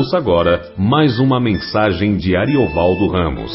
[0.00, 3.52] Ouça agora mais uma mensagem de Ariovaldo Ramos.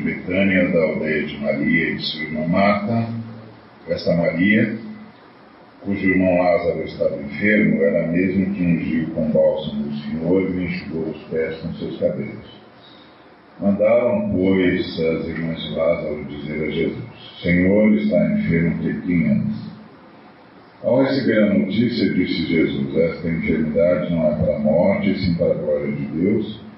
[0.00, 3.06] De Betânia, da aldeia de Maria e de sua irmã Marta.
[3.88, 4.76] Esta Maria,
[5.82, 10.64] cujo irmão Lázaro estava enfermo, era a mesma que ungiu com bálsamo o Senhor e
[10.64, 12.60] enxugou os pés com seus cabelos.
[13.60, 19.70] Mandaram, pois, as irmãs de Lázaro dizer a Jesus: Senhor, está enfermo de quinhas.
[20.82, 25.52] Ao receber a notícia, disse Jesus: Esta enfermidade não é para a morte, sim para
[25.52, 26.69] a glória de Deus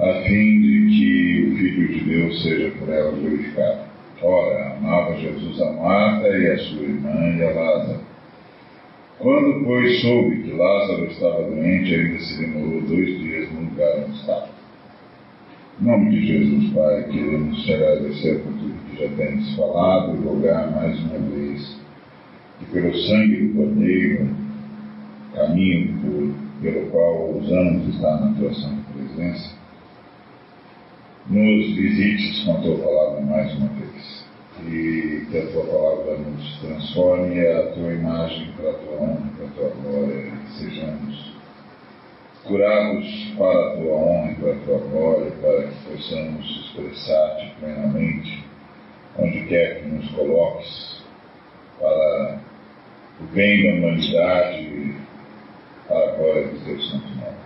[0.00, 3.90] a fim de que o Filho de Deus seja por ela glorificado.
[4.22, 8.00] Ora, amava Jesus a Marta e a sua irmã e a Lázaro.
[9.18, 14.18] Quando, pois, soube que Lázaro estava doente, ainda se demorou dois dias no lugar onde
[14.18, 14.48] estava.
[15.80, 20.26] Em nome de Jesus, Pai, queremos te agradecer por tudo que já tens falado e
[20.26, 21.80] rogar mais uma vez
[22.58, 24.28] que pelo sangue do Cordeiro,
[25.34, 29.59] caminho por, pelo qual ousamos estar na tua santa presença,
[31.28, 34.24] nos visites com a tua palavra mais uma vez.
[34.66, 39.46] E que a tua palavra nos transforme a tua imagem para a tua honra, para
[39.46, 41.30] a tua glória, e sejamos
[42.44, 48.44] curados para a tua honra e para a tua glória, para que possamos expressar-te plenamente
[49.18, 51.02] onde quer que nos coloques,
[51.78, 52.40] para
[53.20, 54.94] o bem da humanidade,
[55.86, 57.36] para a glória do teu santo nome.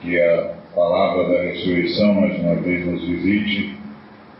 [0.00, 3.74] Que a palavra da ressurreição mais uma vez nos visite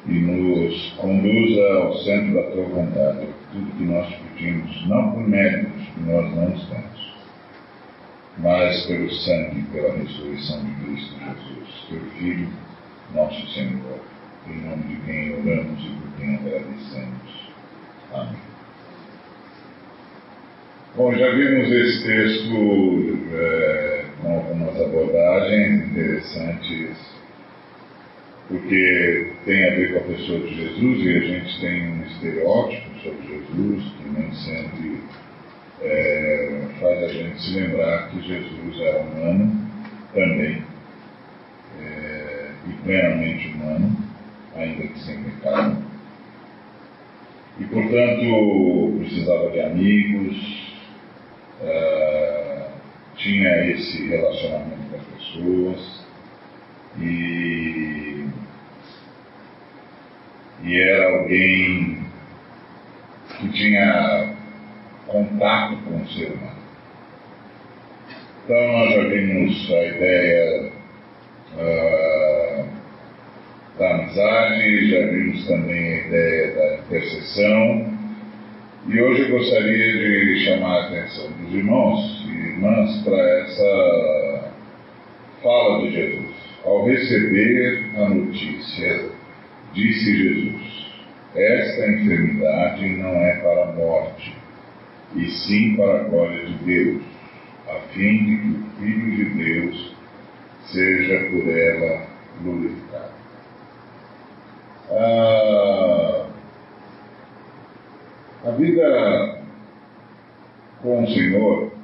[0.06, 3.26] e nos conduza ao centro da tua vontade.
[3.52, 7.16] Tudo que nós pedimos, não por méritos que nós não temos,
[8.36, 12.48] mas pelo sangue e pela ressurreição de Cristo Jesus, teu Filho,
[13.14, 13.98] nosso Senhor,
[14.46, 17.50] em nome de quem oramos e por quem agradecemos.
[18.12, 18.46] Amém.
[20.94, 23.18] Bom, já vimos esse texto.
[23.32, 23.95] É,
[24.34, 26.96] algumas abordagens interessantes,
[28.48, 33.00] porque tem a ver com a pessoa de Jesus e a gente tem um estereótipo
[33.00, 35.00] sobre Jesus que nem sempre
[35.82, 39.70] é, faz a gente se lembrar que Jesus era humano
[40.14, 40.62] também,
[41.80, 43.96] é, e plenamente humano,
[44.54, 45.84] ainda que sem pecado.
[47.58, 50.36] E, portanto, precisava de amigos,
[51.62, 52.45] uh,
[53.26, 56.06] tinha esse relacionamento com as pessoas
[57.00, 58.24] e,
[60.62, 62.06] e era alguém
[63.36, 64.36] que tinha
[65.08, 66.56] contato com o ser humano.
[68.44, 70.72] Então nós já vimos a ideia
[71.56, 72.68] uh,
[73.76, 77.98] da amizade, já vimos também a ideia da intercessão,
[78.86, 82.15] e hoje eu gostaria de chamar a atenção dos irmãos
[82.56, 84.50] irmãs para essa
[85.42, 86.36] fala de Jesus.
[86.64, 89.10] Ao receber a notícia,
[89.74, 90.86] disse Jesus:
[91.34, 94.34] Esta enfermidade não é para a morte,
[95.14, 97.02] e sim para a glória de Deus,
[97.68, 99.96] a fim de que o Filho de Deus
[100.72, 102.06] seja por ela
[102.42, 103.16] glorificado.
[104.90, 106.26] Ah,
[108.44, 109.42] a vida
[110.82, 111.75] com o Senhor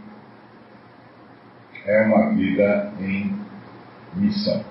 [1.87, 3.35] é uma vida em
[4.15, 4.65] missão.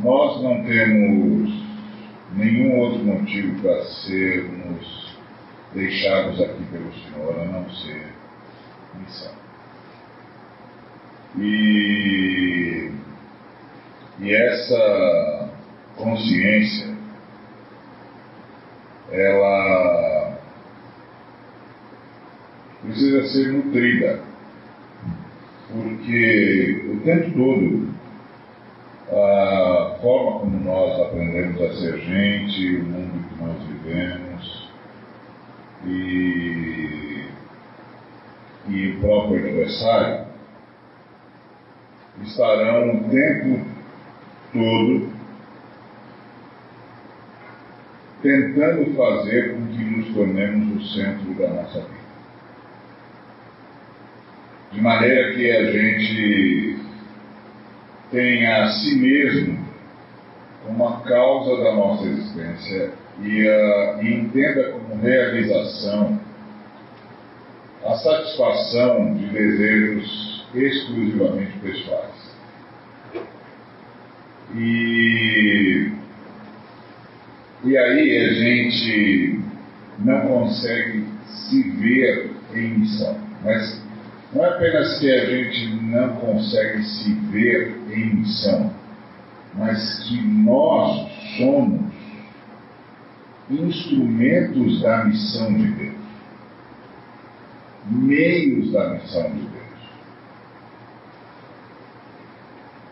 [0.00, 1.64] Nós não temos
[2.34, 5.16] nenhum outro motivo para sermos
[5.72, 8.12] deixados aqui pelo Senhor a não ser
[8.94, 9.32] missão.
[11.36, 12.90] E,
[14.20, 15.50] e essa
[15.96, 16.94] consciência,
[19.10, 20.23] ela
[22.84, 24.20] precisa ser nutrida,
[25.72, 27.94] porque o tempo todo
[29.10, 34.70] a forma como nós aprendemos a ser gente, o mundo que nós vivemos
[35.86, 37.24] e,
[38.68, 40.26] e o próprio adversário
[42.22, 43.66] estarão o tempo
[44.52, 45.14] todo
[48.22, 52.03] tentando fazer com que nos tornemos o centro da nossa vida
[54.74, 56.76] de maneira que a gente
[58.10, 59.64] tenha a si mesmo
[60.64, 62.90] como uma causa da nossa existência
[63.22, 66.20] e, uh, e entenda como realização
[67.84, 72.34] a satisfação de desejos exclusivamente pessoais.
[74.56, 75.88] E,
[77.64, 79.40] e aí a gente
[79.98, 83.18] não consegue se ver em missão.
[83.42, 83.84] Mas
[84.34, 88.72] não é apenas que a gente não consegue se ver em missão,
[89.54, 91.94] mas que nós somos
[93.48, 95.94] instrumentos da missão de Deus,
[97.86, 99.64] meios da missão de Deus.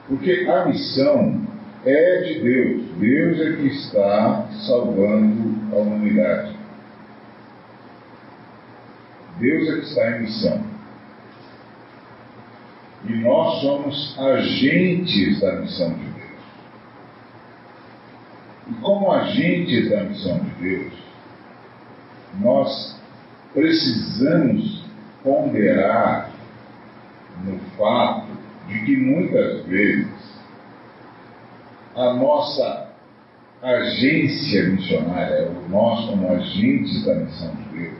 [0.08, 1.42] Porque a missão
[1.84, 6.56] é de Deus, Deus é que está salvando a humanidade.
[9.40, 10.72] Deus é que está em missão.
[13.04, 16.22] E nós somos agentes da missão de Deus.
[18.69, 20.93] E como agentes da missão de Deus,
[22.40, 23.00] nós
[23.52, 24.84] precisamos
[25.22, 26.31] ponderar
[27.44, 28.28] no fato
[28.69, 30.32] de que muitas vezes
[31.96, 32.88] a nossa
[33.62, 37.98] agência missionária, nós como agentes da missão de Deus,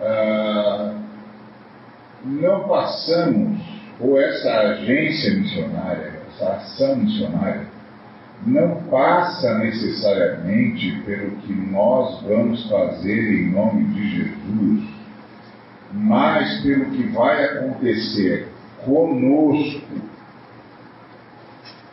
[0.00, 0.94] ah,
[2.26, 3.60] não passamos,
[4.00, 7.66] ou essa agência missionária, essa ação missionária,
[8.44, 14.88] não passa necessariamente pelo que nós vamos fazer em nome de Jesus,
[15.92, 18.48] mas pelo que vai acontecer
[18.84, 19.86] conosco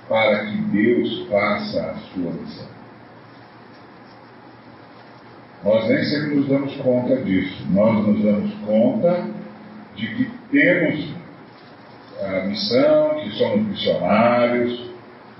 [0.10, 2.74] para que Deus faça a sua missão.
[5.64, 7.66] Nós nem sempre nos damos conta disso.
[7.72, 9.26] Nós nos damos conta
[9.96, 11.14] de que temos
[12.22, 14.92] a missão, que somos missionários,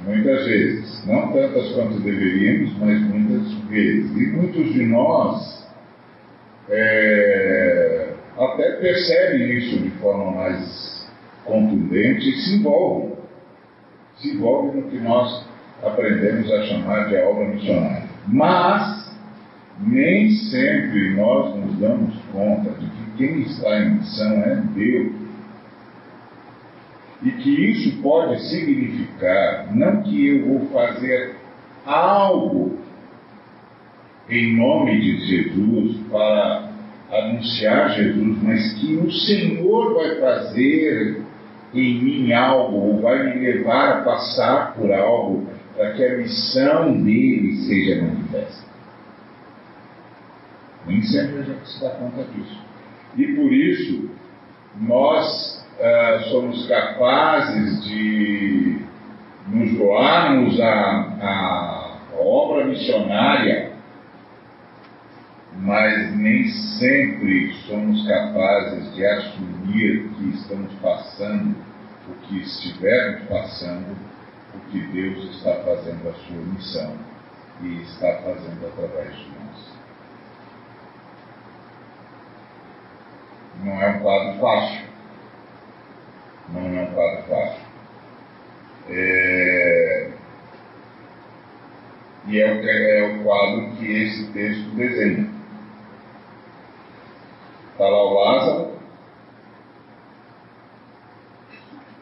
[0.06, 1.06] muitas vezes.
[1.06, 4.12] Não tantas quanto deveríamos, mas muitas vezes.
[4.12, 5.68] E muitos de nós
[6.70, 11.12] é, até percebem isso de forma mais
[11.46, 13.14] contundente e se envolvem.
[14.18, 15.46] Se envolvem no que nós
[15.84, 18.08] aprendemos a chamar de obra missionária.
[18.28, 19.12] Mas
[19.80, 22.86] nem sempre nós nos damos conta de
[23.18, 25.14] quem está em missão é Deus.
[27.24, 31.36] E que isso pode significar não que eu vou fazer
[31.86, 32.78] algo
[34.30, 36.70] em nome de Jesus para
[37.12, 41.22] anunciar Jesus, mas que o Senhor vai fazer
[41.74, 47.02] em mim algo, ou vai me levar a passar por algo, para que a missão
[47.02, 48.64] dele seja manifesta.
[50.86, 52.62] Nem sempre a gente se dá conta disso.
[53.16, 54.10] E por isso,
[54.82, 58.80] nós uh, somos capazes de
[59.48, 63.74] nos doarmos à, obra missionária,
[65.58, 66.48] mas nem
[66.80, 71.56] sempre somos capazes de assumir que estamos passando,
[72.10, 73.96] o que estivermos passando,
[74.56, 76.96] o que Deus está fazendo a sua missão
[77.62, 79.73] e está fazendo através de nós.
[83.62, 84.88] Não é um quadro fácil.
[86.50, 87.62] Não é um quadro fácil.
[88.90, 90.12] É...
[92.28, 95.30] E é o, é o quadro que esse texto desenha.
[97.74, 98.72] Está lá o Lázaro,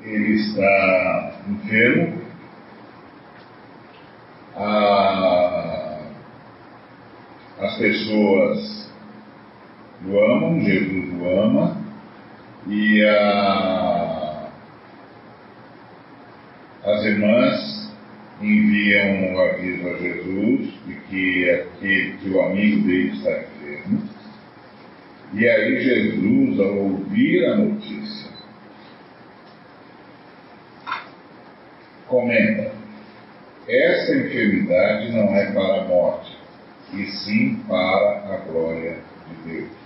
[0.01, 2.21] ele está enfermo,
[7.59, 8.90] as pessoas
[10.07, 11.77] o amam, Jesus o ama,
[12.67, 14.49] e a,
[16.83, 17.91] as irmãs
[18.41, 24.09] enviam um aviso a Jesus de que, aquele, que o amigo dele está enfermo.
[25.33, 28.31] E aí Jesus, ao ouvir a notícia,
[32.07, 32.71] comenta:
[33.67, 36.37] essa enfermidade não é para a morte,
[36.93, 39.80] e sim para a glória de Deus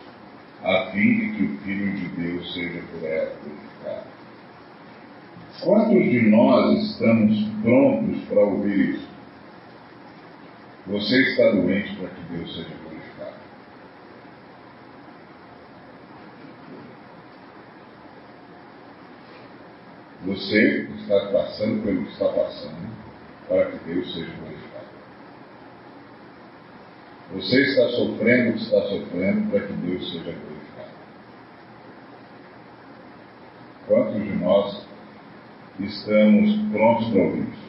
[0.65, 4.07] a fim de que o Filho de Deus seja por ela glorificado.
[5.61, 9.07] Quantos de nós estamos prontos para ouvir isso?
[10.87, 13.35] Você está doente para que Deus seja glorificado.
[20.25, 22.95] Você está passando pelo que está passando
[23.47, 24.74] para que Deus seja glorificado.
[27.33, 30.89] Você está sofrendo o que está sofrendo para que Deus seja glorificado.
[33.87, 34.87] Quantos de nós
[35.79, 37.65] estamos prontos para ouvir isso?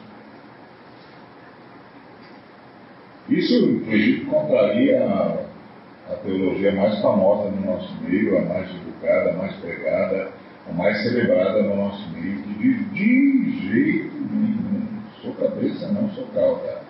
[3.29, 9.33] Isso, inclusive, contraria a, a teologia mais famosa no nosso meio, a mais divulgada, a
[9.33, 10.31] mais pregada,
[10.69, 16.25] a mais celebrada no nosso meio, que diz de jeito nenhum, sou cabeça, não sou
[16.27, 16.81] cauda.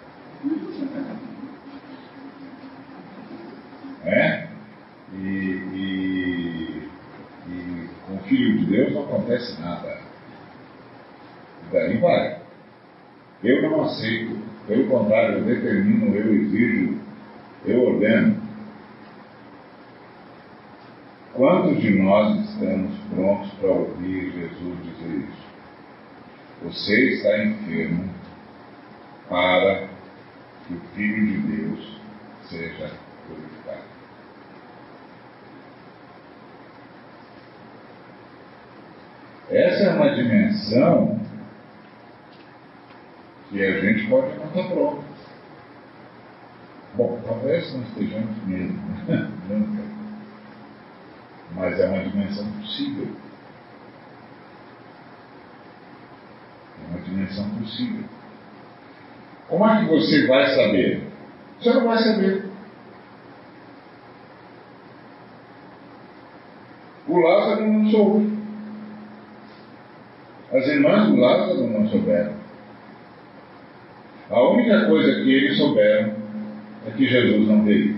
[4.07, 4.47] É?
[5.13, 6.89] E, e,
[7.49, 9.99] e com o Filho de Deus não acontece nada.
[11.63, 12.39] E daí vai.
[13.43, 14.47] Eu não aceito.
[14.65, 16.99] Pelo contrário, eu determino, eu exijo,
[17.65, 18.41] eu ordeno.
[21.33, 25.47] Quantos de nós estamos prontos para ouvir Jesus dizer isso?
[26.63, 28.09] Você está enfermo
[29.29, 29.87] para
[30.67, 32.01] que o Filho de Deus
[32.49, 32.91] seja
[33.27, 33.96] glorificado.
[39.49, 41.19] Essa é uma dimensão
[43.49, 45.03] que a gente pode não estar pronto.
[46.95, 48.77] Bom, talvez não estejamos mesmo,
[49.47, 49.83] nunca.
[51.55, 53.07] Mas é uma dimensão possível.
[56.83, 58.03] É uma dimensão possível.
[59.47, 61.07] Como é que você vai saber?
[61.59, 62.49] Você não vai saber.
[67.07, 68.36] O Lázaro não soube.
[70.57, 72.33] As irmãs do Lázaro não souberam.
[74.31, 76.15] A única coisa que eles souberam
[76.87, 77.95] é que Jesus não veio.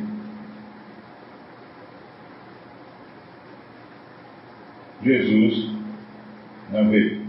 [5.01, 5.71] Jesus
[6.73, 7.21] não veio.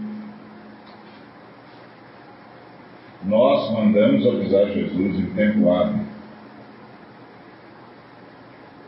[3.23, 6.05] Nós mandamos avisar Jesus em tempo hábil.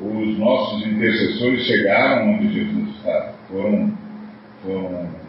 [0.01, 3.33] Os nossos intercessores chegaram onde Jesus estava.
[3.47, 3.97] Foram,
[4.61, 5.22] foram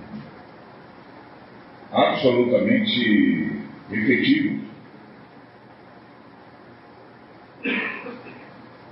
[1.95, 3.53] absolutamente
[3.91, 4.65] efetivos.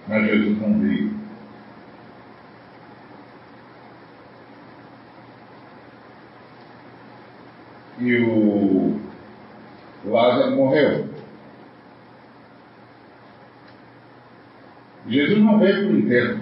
[0.07, 1.13] Mas Jesus não veio.
[7.99, 9.01] E o
[10.05, 11.09] Lázaro morreu.
[15.09, 16.41] Jesus não veio para o enterro.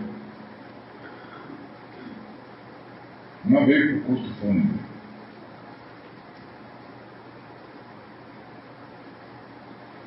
[3.44, 4.34] Não veio para o culto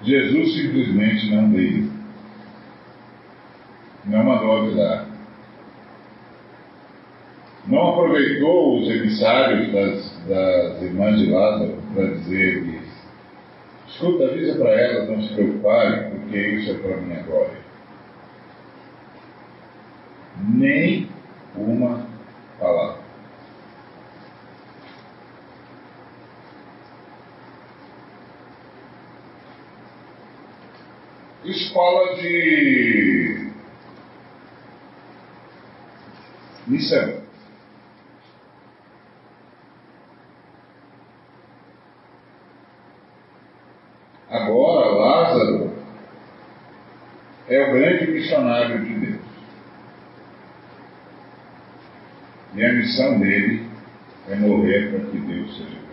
[0.04, 1.92] Jesus simplesmente não veio.
[4.06, 5.08] Não mandou avisar.
[7.68, 12.84] Não aproveitou os emissários das, das irmãs de Lázaro para dizer
[14.04, 17.64] escuta, avisa para elas não se preocuparem, porque isso é para minha glória.
[20.50, 21.08] Nem
[21.56, 22.06] uma
[22.60, 23.04] palavra.
[31.74, 33.52] Escola de
[36.68, 37.24] missão.
[44.30, 45.74] Agora, Lázaro
[47.50, 49.22] é o grande missionário de Deus.
[52.54, 53.68] E a missão dele
[54.30, 55.93] é morrer para que Deus seja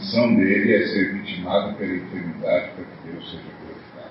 [0.00, 4.10] missão dele é ser vitimado pela eternidade para que Deus seja glorificado.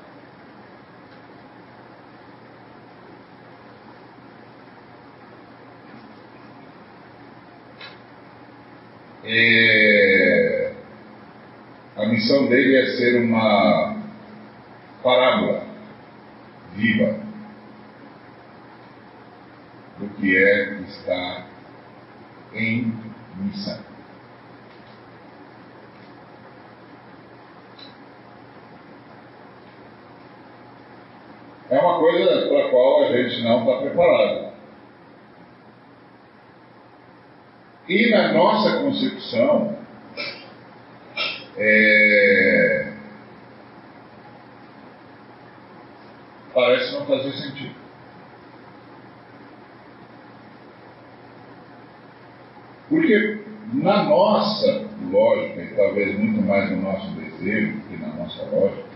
[9.25, 10.73] É,
[11.97, 13.97] a missão dele é ser uma
[15.01, 15.65] parábola
[16.75, 17.19] viva
[19.97, 21.47] do que é estar
[22.53, 22.93] em
[23.39, 23.89] missão.
[31.69, 34.49] é uma coisa para a qual a gente não está preparado.
[37.87, 39.77] E na nossa concepção,
[41.57, 42.93] é,
[46.53, 47.75] parece não fazer sentido.
[52.89, 53.39] Porque
[53.73, 58.89] na nossa lógica, e talvez muito mais no nosso desejo que na nossa lógica,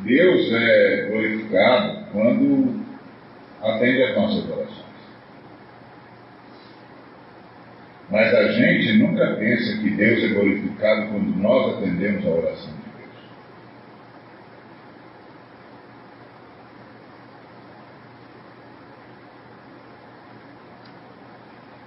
[0.00, 2.75] Deus é glorificado quando
[3.66, 4.86] atende às nossas orações.
[8.10, 12.90] Mas a gente nunca pensa que Deus é glorificado quando nós atendemos a oração de
[12.98, 13.16] Deus.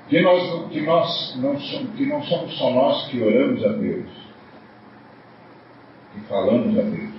[0.10, 4.30] Que nós, que nós não somos, que não somos só nós que oramos a Deus
[6.14, 7.14] que falamos a Deus,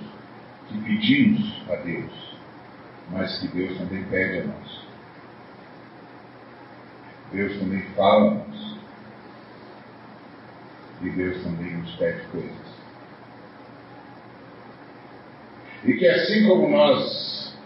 [0.67, 2.30] que pedimos a Deus,
[3.11, 4.81] mas que Deus também pede a nós.
[7.33, 8.77] Deus também fala a nós.
[11.01, 12.71] E Deus também nos pede coisas.
[15.83, 17.57] E que assim como nós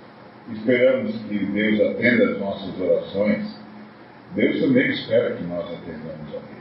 [0.53, 3.59] esperamos que Deus atenda as nossas orações,
[4.33, 6.55] Deus também espera que nós atendamos a Ele.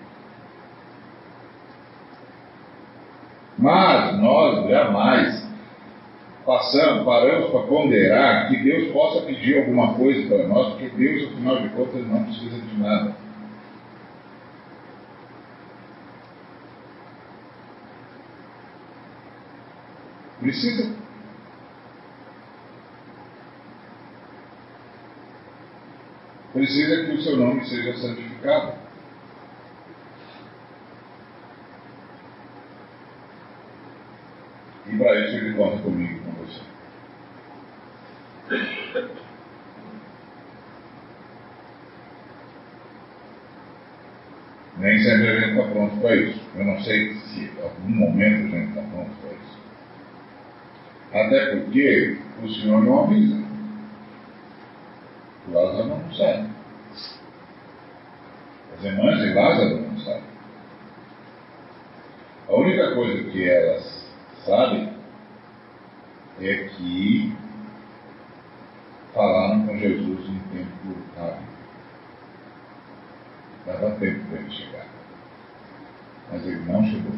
[3.59, 5.44] Mas nós jamais
[6.45, 11.63] passamos, paramos para ponderar que Deus possa pedir alguma coisa para nós, porque Deus, afinal
[11.63, 13.17] de contas, não precisa de nada.
[20.41, 21.05] Precisa
[26.53, 28.84] precisa que o seu nome seja santificado.
[34.95, 36.61] E para isso ele conta comigo, com você.
[44.77, 46.41] Nem sempre a gente está pronto para isso.
[46.55, 49.59] Eu não sei se em algum momento a gente está pronto para isso.
[51.13, 53.45] Até porque o Senhor não avisa.
[55.49, 56.51] Lázaro não sabe.
[58.77, 60.35] As irmãs de Lázaro não sabem.
[62.49, 64.05] A única coisa que elas
[64.45, 64.93] sabem
[66.41, 67.33] é que
[69.15, 71.55] falaram com Jesus em tempo rápido.
[73.67, 74.87] Dava tempo para ele chegar.
[76.31, 77.13] Mas ele não chegou.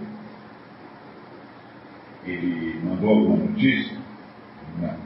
[2.24, 3.96] Ele mandou alguma notícia?
[4.78, 4.96] Não.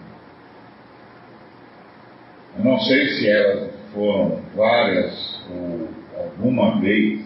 [2.59, 7.21] Eu não sei se elas foram várias ou alguma vez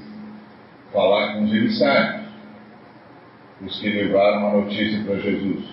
[0.93, 2.27] falar com os emissários,
[3.65, 5.65] os que levaram a notícia para Jesus.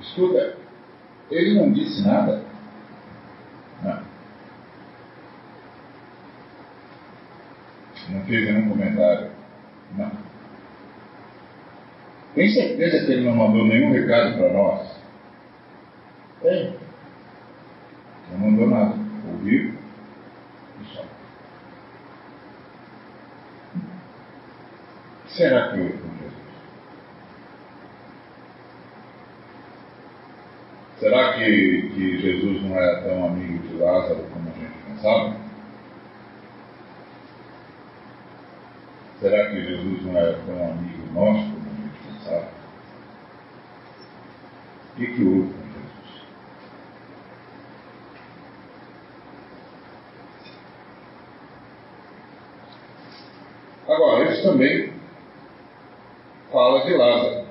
[0.00, 0.56] Escuta,
[1.30, 2.42] ele não disse nada.
[3.84, 4.02] Não.
[8.10, 9.30] Não fez nenhum comentário.
[9.96, 10.10] Não.
[12.34, 15.00] Tem certeza que ele não mandou nenhum recado para nós?
[16.42, 16.77] Tem.
[18.38, 18.94] Não mandou nada.
[19.32, 19.74] Ouviu
[20.80, 21.04] e só.
[25.26, 26.38] Será que houve com Jesus?
[31.00, 35.36] Será que, que Jesus não era tão amigo de Lázaro como a gente pensava?
[39.20, 42.48] Será que Jesus não era tão amigo nosso como a gente pensava?
[44.92, 45.68] O que, que houve com
[53.88, 54.92] Agora, isso também
[56.52, 57.46] fala de Lázaro.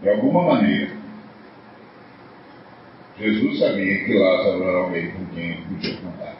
[0.00, 0.96] De alguma maneira,
[3.18, 6.36] Jesus sabia que Lázaro era alguém com quem podia contar.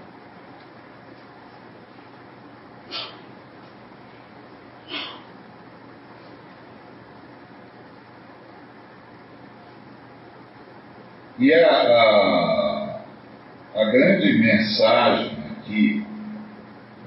[11.39, 13.01] E a, a,
[13.75, 16.07] a grande mensagem aqui,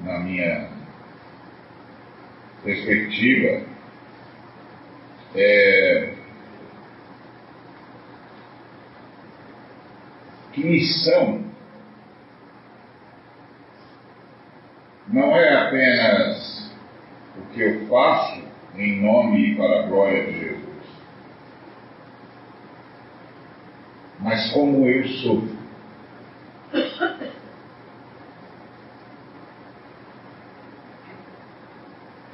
[0.04, 0.70] na minha
[2.64, 3.62] perspectiva,
[5.36, 6.14] é,
[10.54, 11.44] que missão
[15.08, 16.72] não é apenas
[17.38, 18.42] o que eu faço
[18.76, 20.64] em nome e para a glória de Jesus,
[24.20, 25.54] mas como eu sou.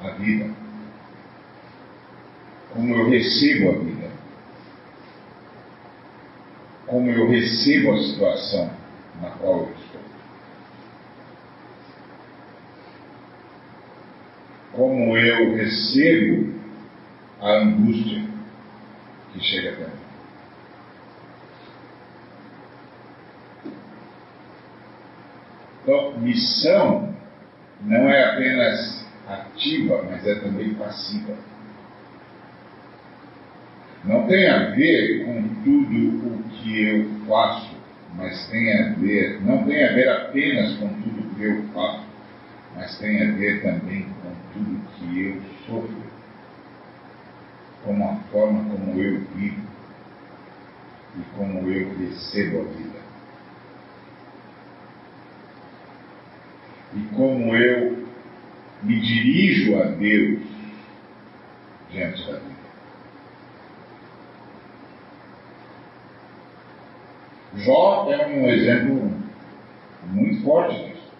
[0.02, 0.50] a vida,
[2.72, 3.89] como eu recebo a vida,
[6.90, 8.68] como eu recebo a situação
[9.22, 10.00] na qual eu estou.
[14.72, 16.52] Como eu recebo
[17.40, 18.24] a angústia
[19.32, 20.00] que chega até mim.
[25.82, 27.14] Então, missão
[27.82, 31.34] não é apenas ativa, mas é também passiva.
[34.04, 37.74] Não tem a ver com tudo o que eu faço,
[38.16, 42.04] mas tem a ver, não tem a ver apenas com tudo que eu faço,
[42.76, 46.02] mas tem a ver também com tudo que eu sofro,
[47.84, 49.70] com a forma como eu vivo
[51.16, 53.00] e como eu recebo a vida.
[56.94, 58.06] E como eu
[58.82, 60.40] me dirijo a Deus
[61.90, 62.49] diante da vida.
[67.56, 69.12] Jó é um exemplo
[70.04, 71.10] muito forte disso.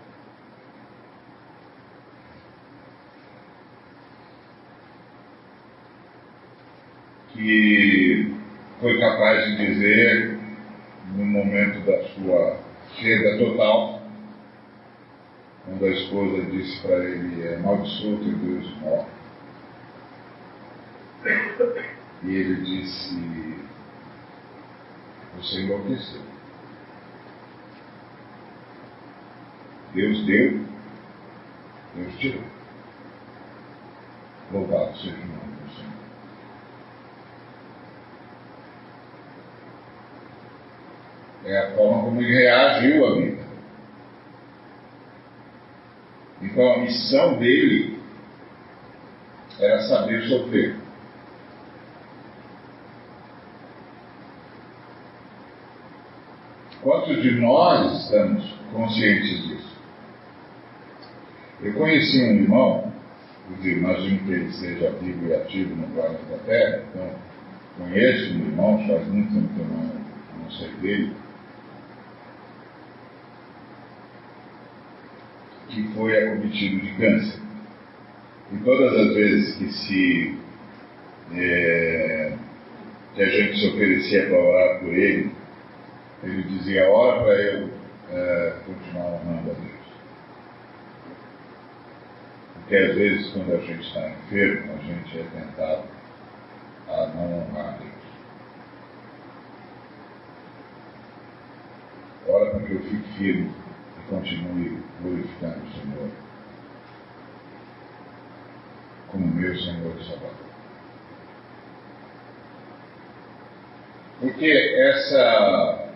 [7.32, 8.34] Que
[8.80, 10.38] foi capaz de dizer,
[11.16, 12.58] no momento da sua
[12.96, 14.02] queda total,
[15.64, 19.06] quando a esposa disse para ele: É maldiçoto e Deus morre.
[22.22, 23.60] E ele disse:
[25.36, 26.22] Você enlouqueceu.
[29.94, 30.60] Deus deu,
[31.94, 32.44] Deus tirou.
[34.52, 35.92] Louvado seja o nome do Senhor.
[41.44, 43.42] É a forma como ele reagiu à vida.
[46.42, 47.98] Então a missão dele
[49.58, 50.79] era saber sofrer.
[56.82, 59.76] Quantos de nós estamos conscientes disso?
[61.60, 62.92] Eu conheci um irmão,
[63.62, 67.10] imagino que ele seja vivo e ativo no planeta Terra, então
[67.76, 71.12] conheço um irmão, faz muito tempo que eu não, não sei dele,
[75.68, 77.40] que foi acometido de câncer.
[78.52, 80.38] E todas as vezes que se
[81.34, 82.32] é,
[83.14, 85.39] que a gente se oferecia para orar por ele,
[86.22, 87.70] ele dizia, ora para eu
[88.10, 89.80] é, continuar honrando a Deus.
[92.54, 95.84] Porque às vezes quando a gente está enfermo, a gente é tentado
[96.88, 97.90] a não honrar a Deus.
[102.28, 103.50] Ora para que eu fique firme
[103.98, 106.10] e continue glorificando o Senhor
[109.08, 110.50] como meu Senhor e Salvador.
[114.20, 115.89] Porque essa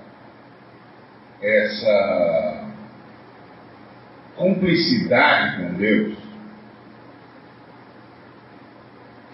[1.44, 2.64] essa
[4.36, 6.24] cumplicidade com Deus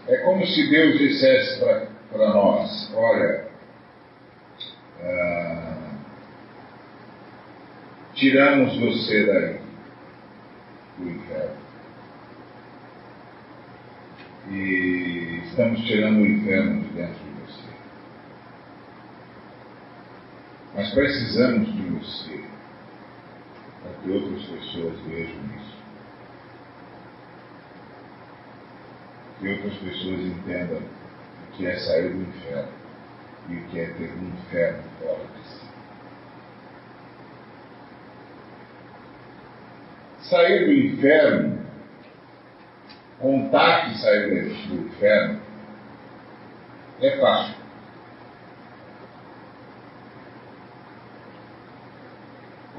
[0.09, 1.61] é como se Deus dissesse
[2.11, 3.47] para nós: olha,
[5.03, 5.93] ah,
[8.15, 9.61] tiramos você daí,
[10.99, 11.61] do inferno.
[14.51, 17.31] E estamos tirando o inferno de dentro de
[20.75, 22.45] Nós precisamos de você
[23.83, 25.81] para que outras pessoas vejam isso.
[29.39, 32.73] Que outras pessoas entendam o que é sair do inferno
[33.49, 35.71] e o que é ter um inferno fora de si.
[40.29, 41.59] Sair do inferno,
[43.19, 45.41] contar que saiu do inferno,
[47.01, 47.60] é fácil.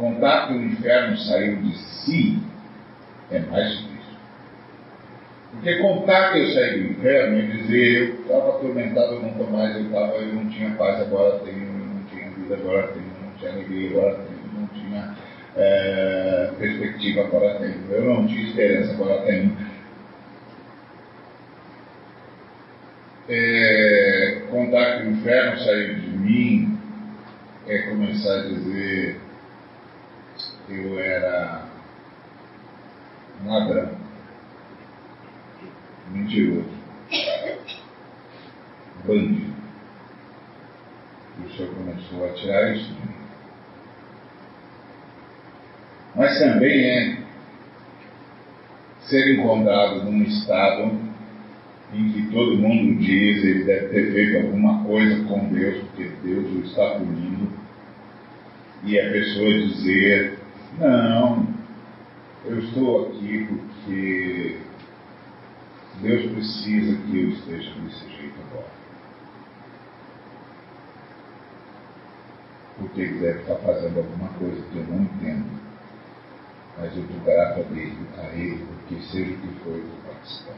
[0.01, 2.39] Contar que o inferno saiu de si
[3.29, 4.17] é mais difícil.
[5.51, 9.83] Porque contar que eu saí do inferno é dizer eu estava atormentado, nunca mais eu
[9.83, 13.51] estava, eu não tinha paz, agora tenho, eu não tinha vida, agora tenho, não tinha
[13.51, 15.15] alegria, agora tenho, não tinha
[15.55, 19.55] é, perspectiva, agora tenho, eu não tinha esperança, agora tenho.
[23.29, 26.75] É, contar que o inferno saiu de mim
[27.67, 29.20] é começar a dizer
[30.71, 31.65] eu era
[33.43, 33.91] um ladrão,
[36.12, 36.69] mentiroso,
[39.05, 39.51] bandido.
[41.39, 43.15] E o Senhor começou a tirar isso de mim.
[46.15, 47.17] Mas também é
[49.01, 50.99] ser encontrado num estado
[51.93, 56.45] em que todo mundo diz ele deve ter feito alguma coisa com Deus, porque Deus
[56.51, 57.49] o está punindo,
[58.84, 60.40] e a pessoa dizer
[60.77, 61.47] não,
[62.45, 64.60] eu estou aqui porque
[66.01, 68.71] Deus precisa que eu esteja desse jeito agora.
[72.77, 75.62] Porque Ele deve estar fazendo alguma coisa que eu não entendo.
[76.79, 80.13] Mas eu estou grato a Ele, a Ele, porque seja o que for, eu vou
[80.13, 80.55] participar.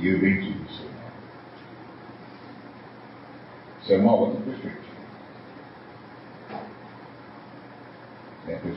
[0.00, 1.02] E eu bendigo o seu nome.
[3.82, 4.40] Isso é uma outra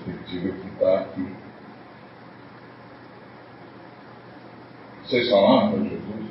[0.05, 0.53] perspectiva.
[0.61, 1.25] Que está aqui.
[5.03, 6.25] Vocês falaram para Jesus?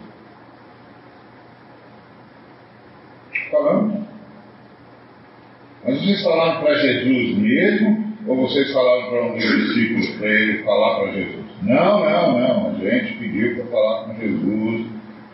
[3.50, 4.04] Falamos.
[5.84, 8.14] Mas vocês falaram para Jesus mesmo?
[8.26, 11.44] Ou vocês falaram para um dos discípulos para ele falar para Jesus?
[11.62, 12.70] Não, não, não.
[12.70, 14.86] A gente pediu para falar com Jesus,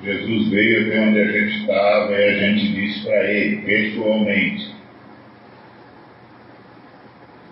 [0.02, 4.69] Jesus veio até onde a gente estava e a gente disse para ele, pessoalmente.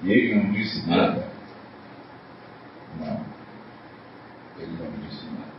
[0.02, 1.26] E ele não disse nada.
[2.98, 3.24] Não.
[4.58, 5.52] Ele não disse nada.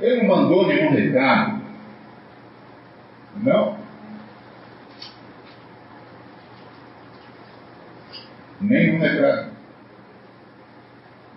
[0.00, 1.62] Ele não mandou nenhum recado.
[3.36, 3.78] Não.
[8.60, 9.50] Nenhum recado.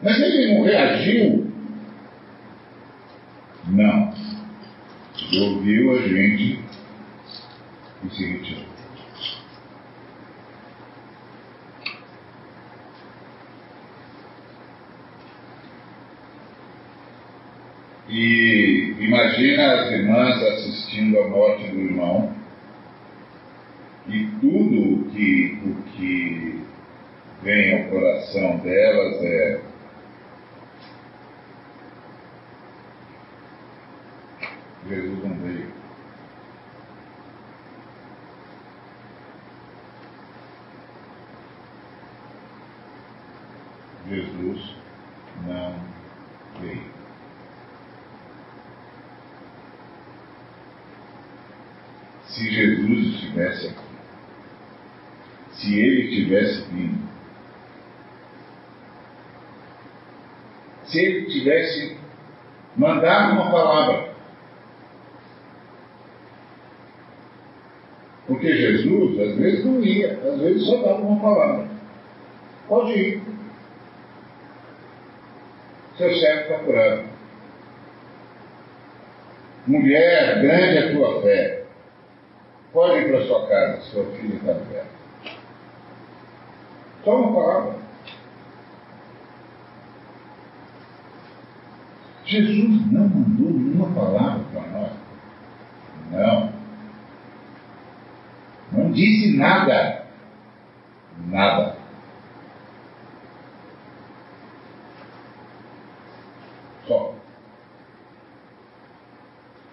[0.02, 1.54] Mas ele não reagiu
[3.68, 4.14] não.
[5.34, 6.60] Ouviu a gente
[8.04, 8.73] e se retirou.
[18.16, 22.32] E imagina as irmãs assistindo a morte do irmão.
[24.08, 26.62] E tudo que, o que
[27.42, 29.62] vem ao coração delas é
[34.88, 35.74] Jesus não veio.
[44.10, 44.76] Jesus
[45.48, 45.76] não
[46.60, 46.94] veio.
[52.28, 53.80] Se Jesus estivesse aqui,
[55.54, 57.08] se ele tivesse vindo,
[60.86, 61.98] se ele tivesse
[62.76, 64.14] mandado uma palavra,
[68.26, 71.68] Porque Jesus, às vezes, não ia, às vezes só dava uma palavra.
[72.68, 73.22] Pode ir.
[75.98, 77.04] Seu servo está curado.
[79.68, 81.64] Mulher, grande a tua fé.
[82.72, 84.88] Pode ir para sua casa, sua filha está liberta.
[87.04, 87.83] Só uma palavra.
[92.34, 96.54] Jesus não mandou nenhuma palavra para nós.
[98.72, 100.08] Não disse nada.
[101.28, 101.78] Nada.
[106.88, 107.16] Só.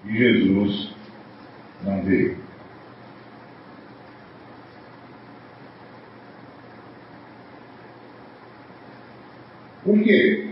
[0.04, 0.94] E Jesus
[1.82, 2.38] não veio.
[9.82, 10.50] Por quê?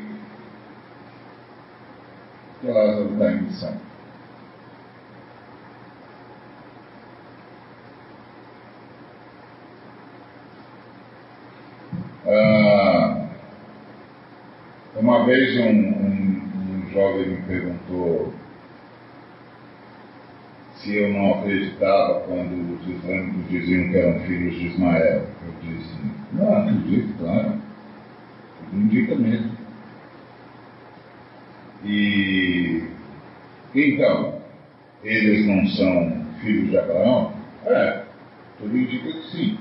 [2.61, 2.73] Porque
[3.59, 3.75] Missão.
[14.95, 18.33] Uma vez um, um, um jovem me perguntou
[20.77, 25.27] se eu não acreditava quando os islâmicos diziam que eram filhos de Ismael.
[25.47, 25.97] Eu disse,
[26.33, 27.55] não, acredito, claro.
[28.73, 29.51] Indica mesmo.
[31.85, 32.89] E
[33.75, 34.41] então,
[35.05, 37.33] eles não são filhos de Abraão?
[37.67, 38.03] É,
[38.59, 39.59] tudo indica que sim.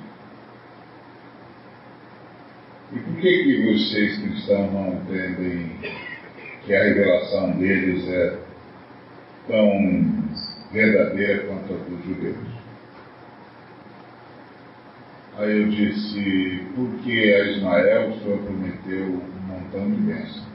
[2.93, 5.71] E por que, que vocês cristãos não entendem
[6.65, 8.37] que a revelação deles é
[9.47, 10.23] tão
[10.71, 12.57] verdadeira quanto a dos judeus?
[15.37, 20.46] Aí eu disse, porque a Ismael o Senhor prometeu um montão de bênçãos.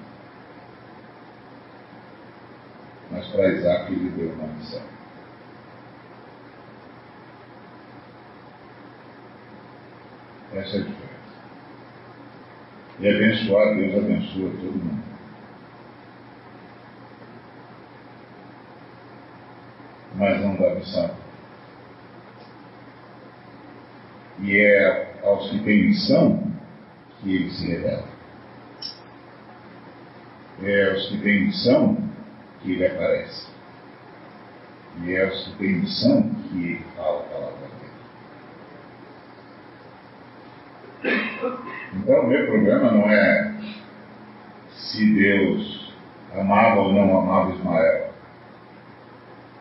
[3.23, 4.83] Mas para Isaac ele deu uma missão.
[10.55, 11.03] Essa é a diferença.
[12.99, 15.05] E abençoar, Deus abençoa todo mundo.
[20.17, 21.17] Mas não dá missão.
[24.41, 26.53] E é aos que têm missão
[27.21, 28.09] que ele se revela.
[30.61, 32.02] É aos que têm missão
[32.63, 33.47] que ele aparece.
[35.03, 37.69] E é aos que têm missão que ele fala a palavra
[41.03, 41.53] dele.
[41.95, 43.53] Então, meu problema não é
[44.71, 45.93] se Deus
[46.35, 48.13] amava ou não amava Ismael.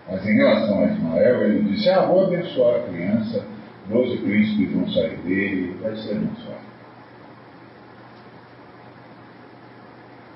[0.10, 3.46] Mas em relação a Ismael, ele disse: Ah, vou abençoar a criança,
[3.88, 6.72] doze príncipes vão sair dele, vai ser abençoado.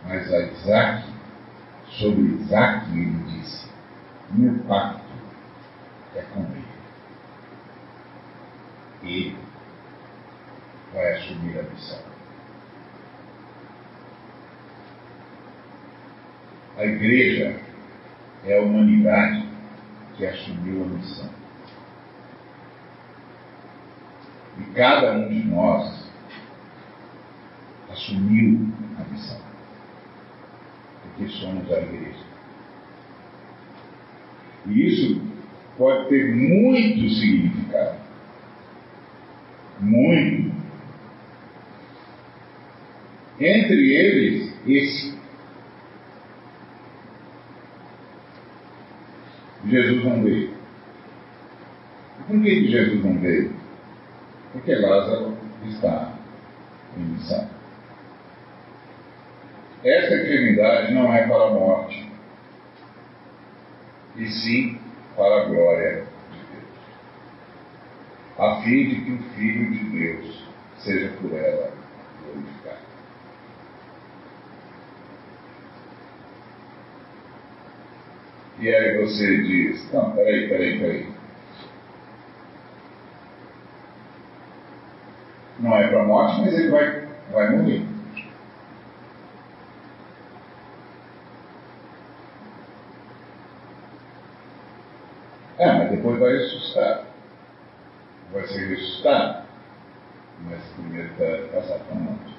[0.08, 1.04] Mas a Isaac,
[1.98, 3.68] sobre Isaac, ele disse:
[4.32, 5.06] Meu pacto
[6.16, 6.66] é com ele.
[9.04, 9.38] Ele
[10.94, 12.00] vai assumir a missão.
[16.78, 17.62] A igreja
[18.44, 19.48] é a humanidade
[20.18, 21.30] que assumiu a missão.
[24.58, 26.10] E cada um de nós
[27.90, 29.55] assumiu a missão.
[31.16, 32.26] Porque somos a igreja.
[34.66, 35.22] E isso
[35.78, 38.00] pode ter muito significado.
[39.80, 40.54] Muito.
[43.40, 45.16] Entre eles, esse.
[49.66, 50.54] Jesus não veio.
[52.28, 53.54] Por que Jesus não veio?
[54.52, 56.14] Porque Lázaro está
[56.98, 57.55] em missão.
[59.86, 62.12] Essa enfermidade não é para a morte,
[64.16, 64.80] e sim
[65.16, 66.90] para a glória de Deus,
[68.40, 70.44] a fim de que o Filho de Deus
[70.80, 71.72] seja por ela
[72.24, 72.80] glorificado.
[78.58, 81.14] E aí você diz, não, peraí, peraí, peraí.
[85.60, 87.96] Não é para a morte, mas ele vai, vai morrer.
[95.58, 97.08] É, mas depois vai ressuscitar.
[98.32, 99.46] Vai ser ressuscitado.
[100.48, 102.36] Mas primeiro está passar para morte.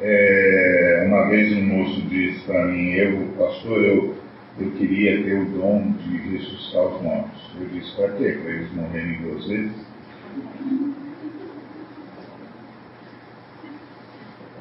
[0.00, 4.16] É, uma vez um moço disse para mim, eu, pastor, eu,
[4.58, 7.50] eu queria ter o dom de ressuscitar os mortos.
[7.60, 8.38] Eu disse, para quê?
[8.42, 9.84] Para eles morrerem duas vezes?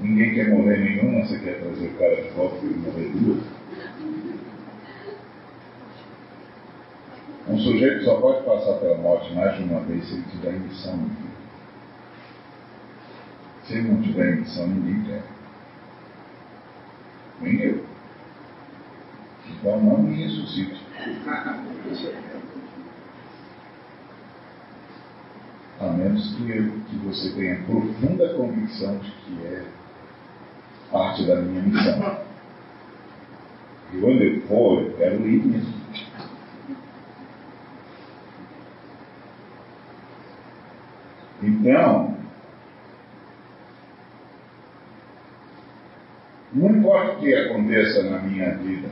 [0.02, 3.62] Ninguém quer morrer nenhuma, você quer trazer o cara de volta e morrer duas?
[7.48, 10.60] Um sujeito só pode passar pela morte mais de uma vez se ele tiver em
[10.60, 11.10] missão.
[13.66, 15.24] Se ele não tiver missão, ninguém quer.
[17.42, 17.86] Nem eu.
[19.50, 20.82] Então não me ressuscite.
[25.82, 29.66] A menos que, eu, que você tenha profunda convicção de que é
[30.90, 32.20] parte da minha missão.
[33.92, 35.83] E onde eu for, eu quero ir mesmo.
[41.44, 42.18] Então,
[46.54, 48.90] não importa o que aconteça na minha vida,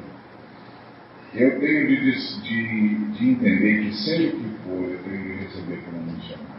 [1.33, 5.81] eu tenho de, de, de entender que, seja o que for, eu tenho de receber
[5.85, 6.51] como missionário.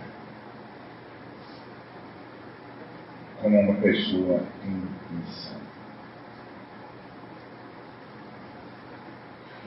[3.43, 5.61] Como uma pessoa em missão.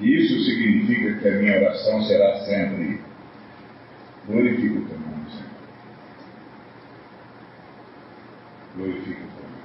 [0.02, 3.00] Isso significa que a minha oração será sempre
[4.28, 5.56] glorifica o teu nome, Senhor.
[8.76, 9.56] glorifica o teu nome.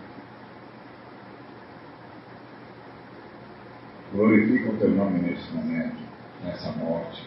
[4.20, 5.96] Glorifica o teu nome nesse momento,
[6.44, 7.26] nessa morte,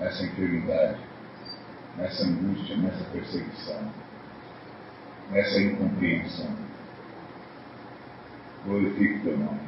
[0.00, 0.98] nessa enfermidade,
[1.98, 3.92] nessa angústia, nessa perseguição,
[5.30, 6.56] nessa incompreensão.
[8.64, 9.60] Glorifica o teu nome.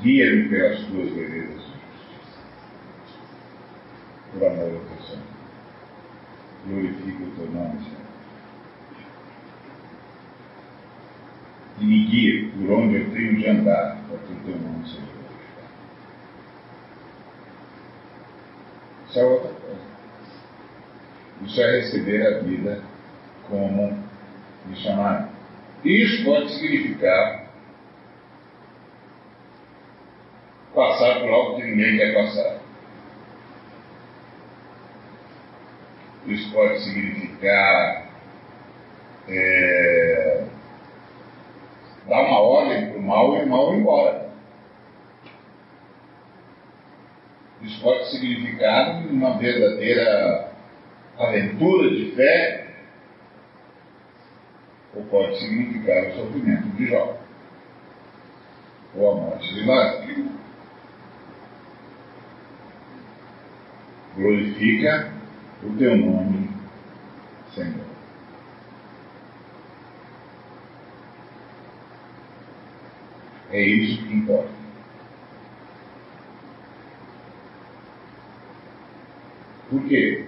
[0.00, 2.40] Guia-me pelas tuas veredas de justiça.
[4.32, 5.22] Por amor ao teu sangue.
[6.66, 8.09] Glorifica o teu nome, Senhor.
[11.80, 15.00] E me guia por onde eu tenho de andar, para que o teu nome seja
[15.00, 15.74] glorificado.
[19.08, 19.80] Isso é outra coisa.
[21.46, 22.82] Isso é receber a vida
[23.48, 23.98] como
[24.66, 25.28] missionário.
[25.84, 27.50] Isso pode significar
[30.74, 32.60] passar por algo que ninguém quer passar.
[36.26, 38.10] Isso pode significar
[39.26, 40.09] é,
[42.10, 44.30] dar uma ordem para o mal e o mal embora.
[47.62, 50.52] Isso pode significar uma verdadeira
[51.16, 52.74] aventura de fé,
[54.94, 57.16] ou pode significar o sofrimento de Jó,
[58.96, 60.30] ou a morte de Lázaro.
[64.16, 65.12] Glorifica
[65.62, 66.50] o teu nome,
[67.54, 67.89] Senhor.
[73.52, 74.60] É isso que importa.
[79.68, 80.26] Por quê?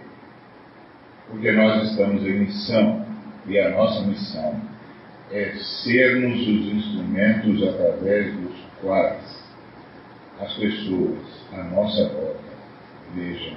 [1.29, 3.07] Porque nós estamos em missão
[3.47, 4.61] e a nossa missão
[5.31, 9.43] é sermos os instrumentos através dos quais
[10.41, 11.19] as pessoas
[11.53, 12.53] à nossa volta
[13.15, 13.57] vejam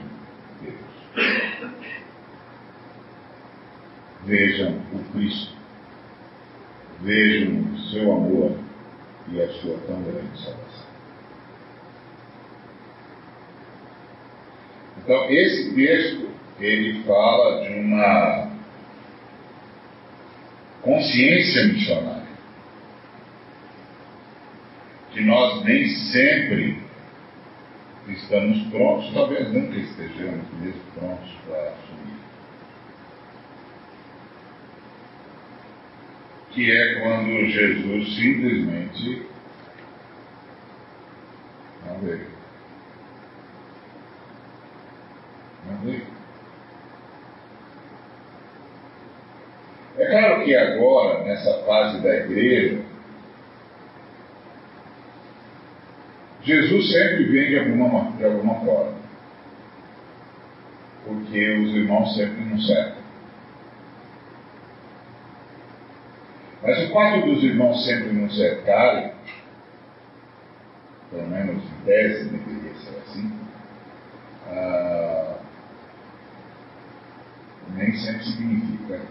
[0.61, 1.75] Deus.
[4.25, 5.55] Vejam o Cristo.
[7.01, 8.64] Vejam o seu amor
[9.29, 10.85] e a sua tão grande salvação.
[14.97, 18.51] Então, esse texto, ele fala de uma
[20.81, 22.25] consciência missionária.
[25.15, 26.77] que nós nem sempre
[28.09, 32.24] estamos prontos, talvez nunca estejamos mesmo prontos para assumir.
[36.55, 39.27] Que é quando Jesus simplesmente
[41.85, 42.27] não veio.
[45.67, 46.01] Não veio.
[49.97, 52.81] É claro que agora, nessa fase da igreja,
[56.41, 58.95] Jesus sempre vem de alguma, de alguma forma.
[61.03, 63.04] Porque os irmãos sempre nos cercam.
[66.61, 69.11] Mas o fato dos irmãos sempre nos cercarem,
[71.11, 73.39] pelo menos em tese deveria ser assim,
[74.47, 75.35] ah,
[77.75, 79.01] nem sempre significa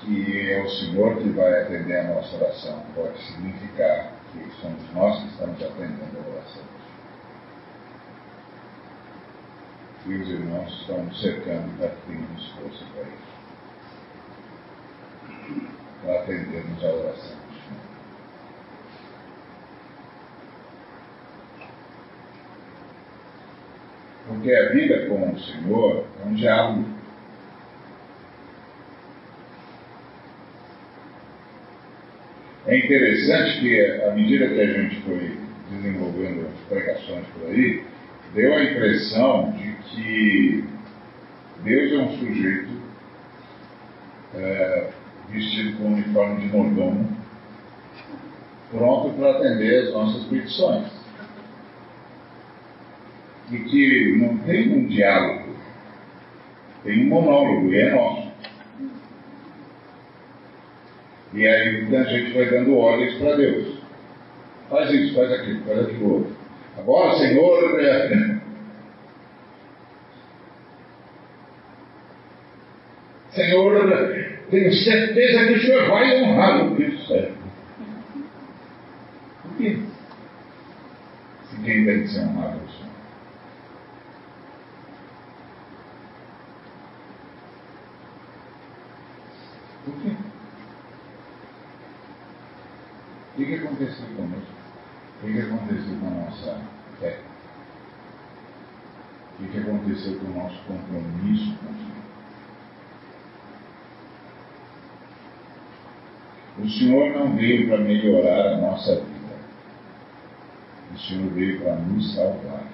[0.00, 2.84] que é o Senhor que vai atender a nossa oração.
[2.94, 6.62] Pode significar que somos nós que estamos atendendo a oração.
[10.06, 13.32] E os irmãos estão cercando que tenhamos força para isso.
[16.02, 17.36] Para atendermos a oração.
[24.28, 26.92] Porque a vida com o Senhor é um diálogo
[32.64, 35.36] É interessante que, à medida que a gente foi
[35.68, 37.82] desenvolvendo as pregações por aí,
[38.34, 40.64] deu a impressão de que
[41.64, 42.70] Deus é um sujeito
[44.36, 44.88] é,
[45.32, 47.16] vestido com um uniforme de mordomo,
[48.70, 50.86] pronto para atender as nossas petições.
[53.50, 55.56] E que não tem um diálogo,
[56.84, 58.32] tem um monólogo, e é nosso.
[61.34, 63.78] E aí a gente vai dando ordens para Deus.
[64.68, 66.36] Faz isso, faz aquilo, faz aquilo outro.
[66.78, 68.38] Agora, Senhor, é...
[73.32, 77.32] Senhor, tenho certeza que o Senhor vai honrar o que serve.
[79.42, 79.78] Por quê?
[81.48, 82.92] Se quem tem que ser honrado é o Senhor.
[89.86, 90.16] Por quê?
[93.32, 94.52] O que, aconteceu conosco?
[95.22, 96.60] O que, aconteceu com a nossa
[97.00, 97.20] fé?
[99.40, 102.01] O que aconteceu com o nosso compromisso com o Senhor?
[106.58, 109.12] O Senhor não veio para melhorar a nossa vida.
[110.94, 112.66] O Senhor veio para nos salvar.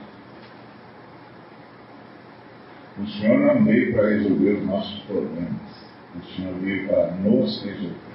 [2.98, 5.88] O Senhor não veio para resolver os nossos problemas.
[6.16, 8.08] O Senhor veio para nos resolver.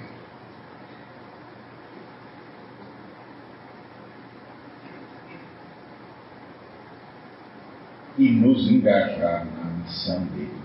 [8.16, 10.62] e nos engajar na missão dele,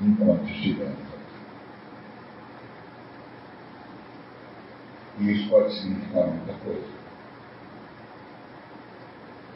[0.00, 1.22] enquanto estivermos aqui.
[5.18, 7.02] E isso pode significar muita coisa.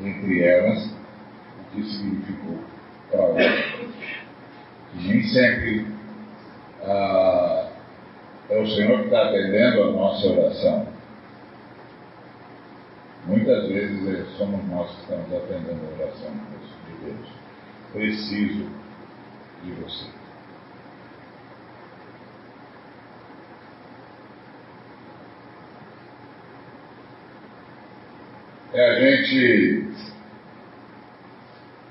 [0.00, 2.58] Entre elas, o que significou
[3.10, 3.90] para hoje.
[4.92, 5.86] Que nem sempre
[6.82, 7.70] ah,
[8.50, 10.96] é o Senhor que está atendendo a nossa oração
[13.26, 17.28] Muitas vezes é, somos nós que estamos atendendo a oração de Deus.
[17.92, 18.70] Preciso
[19.64, 20.06] de você.
[28.72, 29.88] É, a gente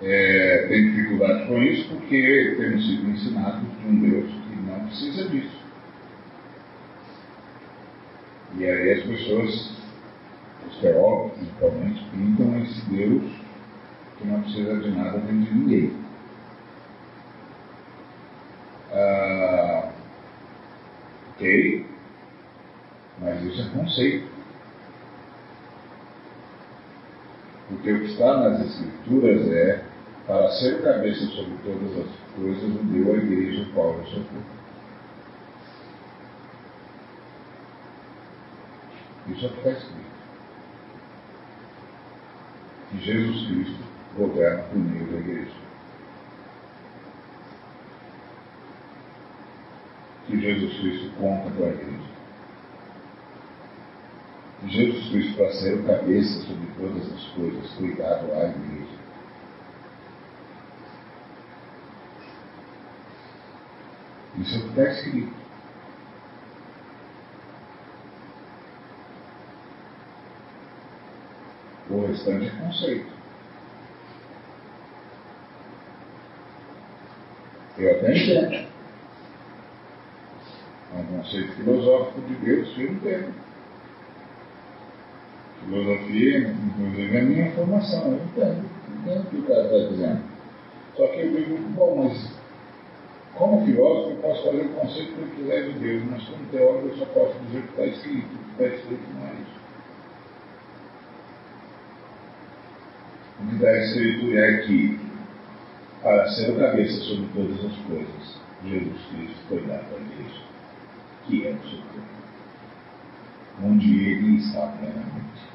[0.02, 5.30] é, tem dificuldade com isso porque temos sido ensinados de um Deus que não precisa
[5.30, 5.66] disso.
[8.58, 9.76] E aí as pessoas
[10.68, 13.32] os teólogos, principalmente, pintam esse Deus
[14.18, 15.94] que não precisa de nada nem de ninguém.
[18.92, 19.92] Ah,
[21.32, 21.86] ok,
[23.20, 24.35] mas isso é conceito.
[27.68, 29.84] Porque o que está nas Escrituras é
[30.28, 34.24] para ser cabeça sobre todas as coisas, o deu a igreja o qual eu sou
[39.28, 40.06] Isso é o que está escrito
[42.96, 43.84] que Jesus Cristo
[44.18, 45.52] governa por meio da igreja.
[50.28, 52.15] Que Jesus Cristo conta com a igreja.
[54.66, 58.96] Que Jesus Cristo, para ser o cabeça sobre todas as coisas, cuidado à igreja.
[64.40, 65.46] Isso é o que está escrito.
[72.16, 73.12] restante é conceito.
[77.78, 78.68] Eu até entendo.
[80.94, 83.34] É um conceito filosófico de Deus, eu entendo.
[85.66, 88.70] Filosofia, inclusive, é a minha formação, eu entendo.
[89.00, 90.22] Entendo o que o cara está dizendo.
[90.96, 92.36] Só que eu digo, bom, mas
[93.36, 96.88] como filósofo eu posso fazer o conceito que eu quiser de Deus, mas como teólogo
[96.88, 98.26] eu só posso dizer o que está escrito.
[98.26, 99.60] O que está escrito não é isso.
[103.42, 105.00] O que está escrito é que,
[106.02, 110.42] para ser o cabeça sobre todas as coisas, Jesus Cristo foi dado a igreja,
[111.26, 112.08] que é o seu corpo,
[113.66, 115.55] onde ele está plenamente.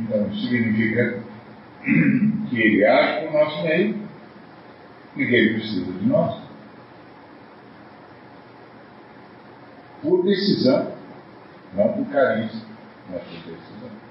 [0.00, 1.22] Então, significa
[2.48, 3.96] que ele age no nosso meio
[5.16, 6.42] e que ele precisa de nós.
[10.02, 10.92] Por decisão,
[11.74, 12.60] não por carência,
[13.10, 14.06] mas por decisão.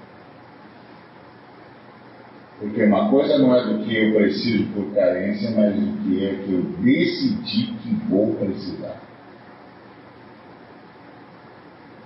[2.58, 6.34] Porque uma coisa não é do que eu preciso por carência, mas do que é
[6.34, 9.02] que eu decidi que vou precisar.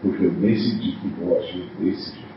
[0.03, 2.30] Porque eu decidi que vou agir desse jeito.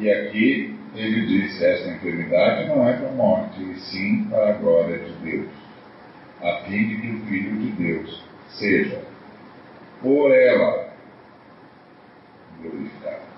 [0.00, 4.52] E aqui ele diz: esta enfermidade não é para a morte, e sim para a
[4.54, 5.50] glória de Deus,
[6.40, 9.02] a fim de que o Filho de Deus seja,
[10.00, 10.88] por ela,
[12.62, 13.30] glorificado.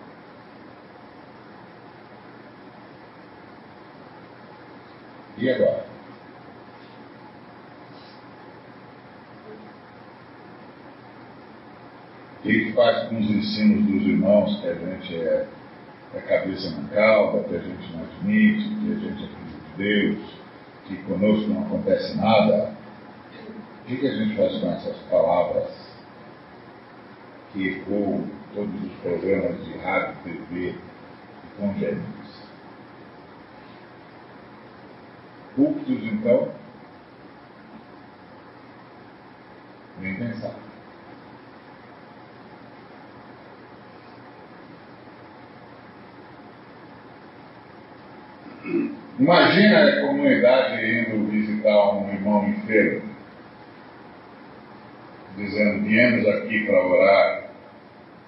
[5.39, 5.85] E agora?
[12.39, 15.47] O que faz com os ensinos dos irmãos que a gente é
[16.15, 20.35] a cabeça não calda, que a gente não admite, que a gente acredita em Deus,
[20.87, 22.75] que conosco não acontece nada.
[23.81, 25.71] O que, que a gente faz com essas palavras
[27.53, 32.03] que ecoam todos os programas de rádio, TV e congêneres?
[35.57, 36.49] Púlpitos, então,
[40.01, 40.72] nem pensar.
[49.19, 53.03] Imagina a comunidade indo visitar um irmão enfermo,
[55.37, 57.51] dizendo: Viemos aqui para orar,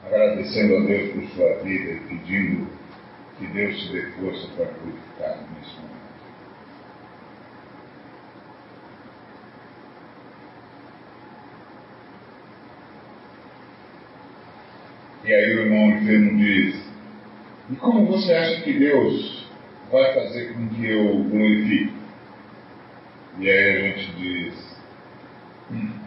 [0.05, 2.67] agradecendo a Deus por sua vida e pedindo
[3.39, 5.95] que Deus te dê força para purificar nesse momento.
[15.25, 16.77] E aí o irmão enfermo diz:
[17.71, 19.44] E como você acha que Deus
[19.95, 21.95] vai fazer com que eu glorifique?
[23.39, 24.77] E aí a gente diz:
[25.71, 26.01] hum,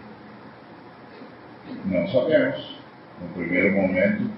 [1.86, 2.76] Não sabemos.
[3.22, 4.30] No primeiro momento,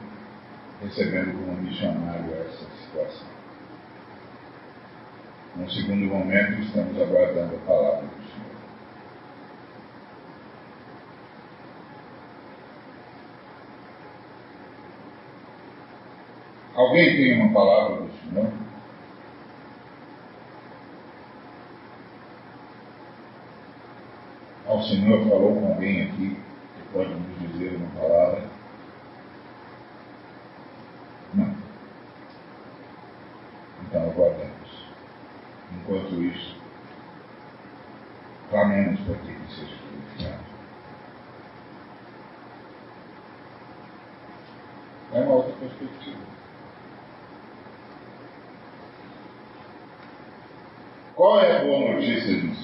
[0.81, 3.27] recebendo como missionário essa situação.
[5.55, 8.49] No segundo momento, estamos aguardando a palavra do Senhor.
[16.75, 18.68] Alguém tem uma palavra do Senhor?
[24.79, 28.43] O Senhor falou com alguém aqui que pode nos dizer uma palavra?
[31.33, 31.55] Não.
[33.83, 34.85] Então aguardemos.
[35.73, 36.55] Enquanto isso,
[38.49, 40.49] clamemos para que ele seja glorificado.
[45.11, 46.29] É uma outra perspectiva.
[51.15, 52.58] Qual é a boa notícia disso?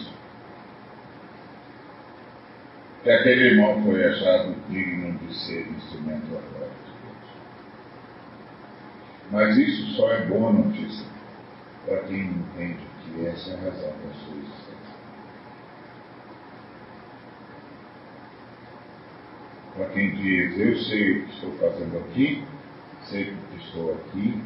[3.05, 7.29] Que aquele irmão foi achado digno de ser instrumento da glória de Deus.
[9.29, 11.05] Mas isso só é boa notícia
[11.85, 14.95] para quem entende que essa é a razão da sua existência.
[19.75, 22.43] Para quem diz, eu sei o que estou fazendo aqui,
[23.03, 24.43] sei que estou aqui,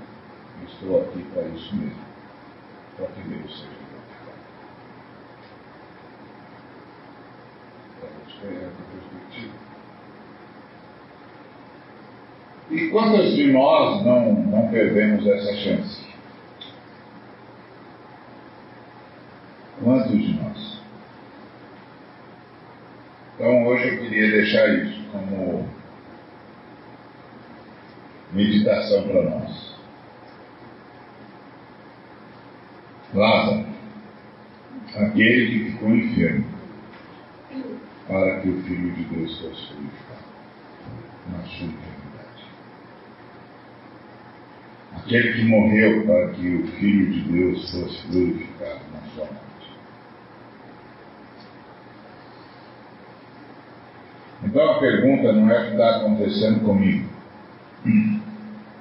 [0.67, 2.05] estou aqui para isso mesmo,
[2.97, 3.78] para que Deus seja
[8.47, 9.53] perspectiva.
[12.71, 16.07] E quantos de nós não, não perdemos essa chance?
[19.83, 20.79] Quantos de nós?
[23.35, 25.67] Então hoje eu queria deixar isso como
[28.33, 29.69] meditação para nós.
[33.13, 33.65] Lázaro,
[34.95, 36.45] aquele que ficou enfermo,
[38.09, 40.25] para que o Filho de Deus fosse glorificado
[41.31, 42.43] na sua eternidade.
[44.95, 49.39] Aquele que morreu para que o Filho de Deus fosse glorificado na sua morte.
[54.43, 57.07] Então a pergunta não é o que está acontecendo comigo.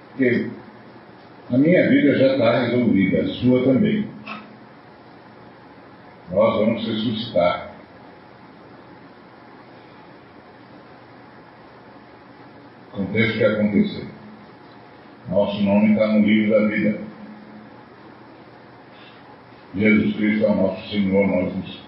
[0.08, 0.50] Porque
[1.50, 4.08] a minha vida já está resolvida, a sua também.
[6.30, 7.67] Nós vamos ressuscitar.
[13.08, 14.06] Aconteça o que acontecer.
[15.30, 17.00] Nosso nome está no livro da vida.
[19.74, 21.80] Jesus Cristo é o nosso Senhor, nós,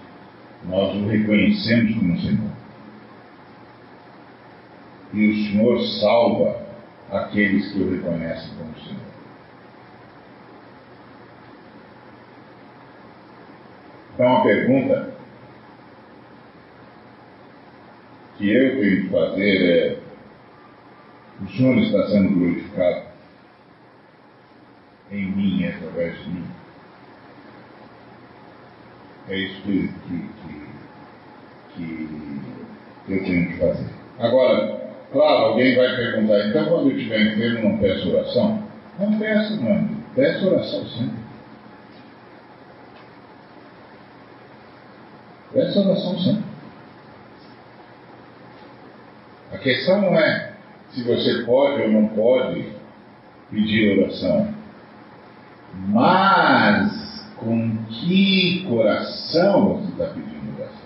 [0.65, 2.51] nós o reconhecemos como Senhor.
[5.13, 6.61] E o Senhor salva
[7.11, 9.11] aqueles que o reconhecem como Senhor.
[14.13, 15.13] Então a pergunta
[18.37, 20.00] que eu tenho que fazer é:
[21.51, 23.01] o Senhor está sendo glorificado
[25.11, 26.45] em mim, através de mim?
[29.27, 30.29] É isso que, que,
[31.75, 32.39] que,
[33.05, 33.89] que eu tenho que fazer.
[34.19, 38.63] Agora, claro, alguém vai perguntar, então quando eu estiver enfermo não peço oração?
[38.97, 39.97] Não peço, mano.
[40.15, 41.21] Peço oração sempre.
[45.53, 46.43] Peça oração sempre.
[49.51, 50.50] A questão não é
[50.93, 52.65] se você pode ou não pode
[53.49, 54.53] pedir oração,
[55.87, 60.81] mas com que coração você está pedindo oração.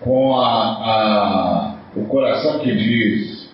[0.00, 3.48] Com a, a, o coração que diz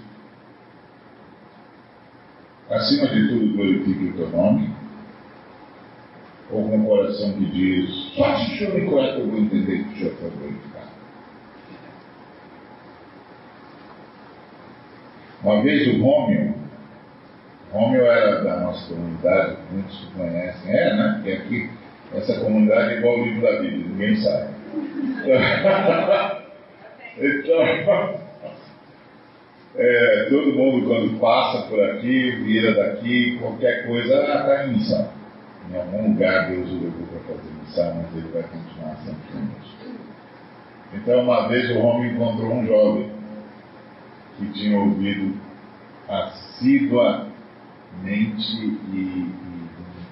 [2.70, 4.73] acima de tudo, glorifique o teu nome.
[6.50, 9.94] Ou com um coração que diz, se o Senhor me conhece, eu vou entender que
[9.94, 10.94] o Senhor foi glorificado.
[15.42, 16.54] Uma vez o Rômio,
[17.72, 21.12] Rômio era da nossa comunidade, muitos conhecem, é, né?
[21.16, 21.70] Porque aqui,
[22.14, 24.54] essa comunidade é igual ao livro da Bíblia, ninguém sabe.
[27.18, 28.20] então,
[29.76, 35.08] é, todo mundo quando passa por aqui, vira daqui, qualquer coisa, está em missão.
[35.70, 39.74] Em algum lugar Deus o levou para fazer missão, mas ele vai continuar sempre conosco.
[40.92, 43.10] Então uma vez o homem encontrou um jovem
[44.36, 45.36] que tinha ouvido
[46.08, 47.32] assiduamente
[48.92, 49.34] e, e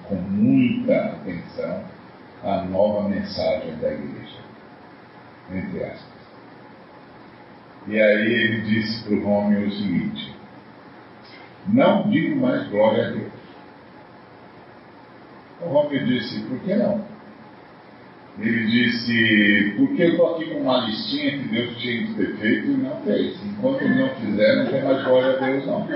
[0.07, 1.83] com muita atenção
[2.43, 4.43] a nova mensagem da igreja.
[5.51, 6.13] Entre aspas.
[7.87, 10.35] E aí ele disse para o homem o seguinte:
[11.67, 13.42] Não digo mais glória a Deus.
[15.65, 17.05] O homem disse: Por que não?
[18.39, 22.67] Ele disse: Porque eu estou aqui com uma listinha que Deus tinha que ter feito
[22.67, 23.37] e não fez.
[23.45, 25.87] Enquanto ele não fizer, não tem mais glória a Deus, não.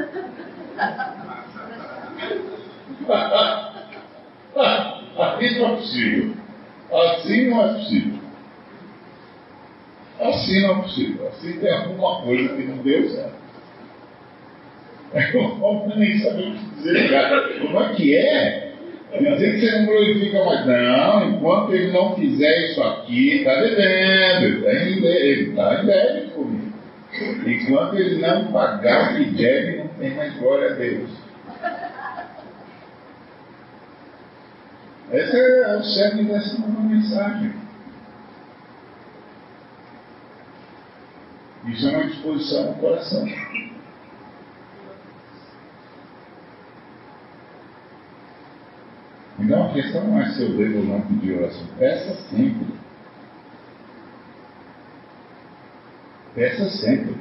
[5.18, 6.34] Assim não é possível.
[6.92, 8.20] Assim não é possível.
[10.20, 11.28] Assim não é possível.
[11.28, 13.38] Assim tem alguma coisa que não deu certo.
[15.14, 17.60] Eu nem sabia o que dizer, cara.
[17.60, 18.67] Como é que é?
[19.12, 20.66] Dizer que você não glorifica mais.
[20.66, 24.68] Não, enquanto ele não fizer isso aqui, está devendo.
[24.68, 26.74] Ele está em débito comigo.
[27.46, 31.10] Enquanto ele não pagar que deve, não tem mais glória a Deus.
[35.14, 37.54] Esse é o cerne dessa nova mensagem.
[41.66, 43.26] Isso é uma disposição ao coração.
[49.48, 51.66] Então a questão não é se eu devo ou não pedir oração.
[51.80, 52.68] Peça sempre.
[56.36, 57.16] Peça sempre.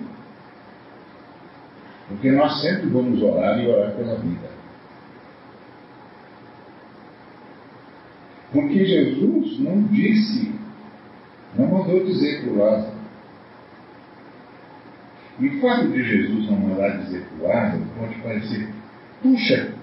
[2.08, 4.48] Porque nós sempre vamos orar e orar pela vida.
[8.52, 10.52] Porque Jesus não disse,
[11.54, 12.96] não mandou dizer para o Lázaro,
[15.38, 18.68] e o fato de Jesus não mandar dizer para o Lázaro pode parecer,
[19.22, 19.75] puxa,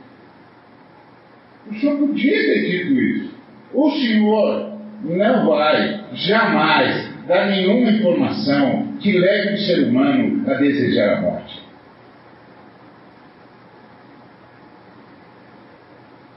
[1.69, 3.33] o senhor podia ter dito isso.
[3.73, 11.17] O senhor não vai jamais dar nenhuma informação que leve o ser humano a desejar
[11.17, 11.63] a morte.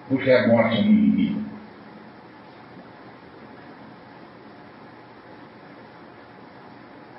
[0.08, 1.46] Porque a morte é um inimigo.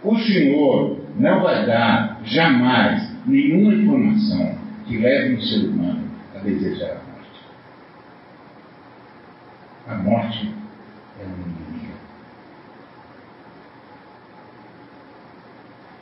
[0.04, 6.04] O Senhor não vai dar jamais nenhuma informação que leve o ser humano
[6.34, 7.07] a desejar a morte.
[9.88, 10.54] A morte
[11.20, 11.94] é uma inimiga.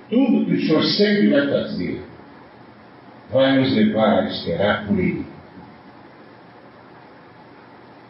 [0.10, 2.04] Tudo que o Senhor sempre vai fazer
[3.32, 5.26] vai nos levar a esperar por Ele,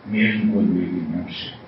[0.05, 1.65] mesmo quando Ele não chega.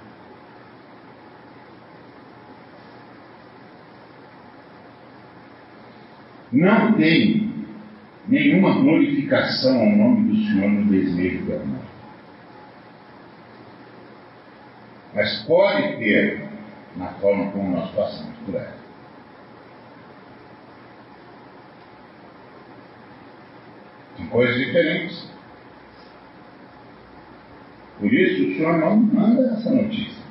[6.51, 7.51] Não tem
[8.27, 11.86] nenhuma glorificação ao nome do Senhor no desejo da morte.
[15.17, 16.47] Mas pode ter
[16.95, 18.77] na forma como nós passamos por ela.
[24.15, 25.27] São coisas diferentes.
[27.97, 30.23] Por isso o Senhor não manda essa notícia.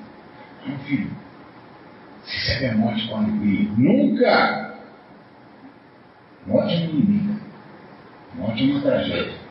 [0.65, 1.11] Meu filho,
[2.23, 3.69] se serve a morte com alegria.
[3.77, 4.77] Nunca!
[6.47, 7.41] Morte é inimiga.
[8.37, 9.46] Morte é uma tragédia.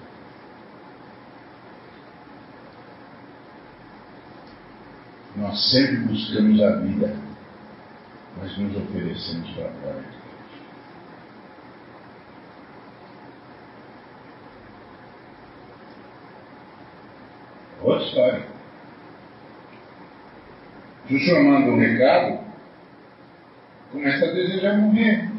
[5.46, 7.16] Nós sempre buscamos a vida,
[8.36, 10.26] mas nos oferecemos para a glória de Deus.
[17.84, 18.48] Outra história.
[21.08, 22.40] Senhor manda um recado,
[23.92, 25.30] começa a desejar morrer.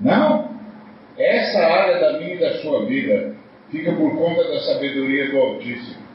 [0.00, 0.58] Não.
[1.16, 3.37] Essa área da minha e da sua vida
[3.70, 6.08] fica por conta da sabedoria do Altíssimo.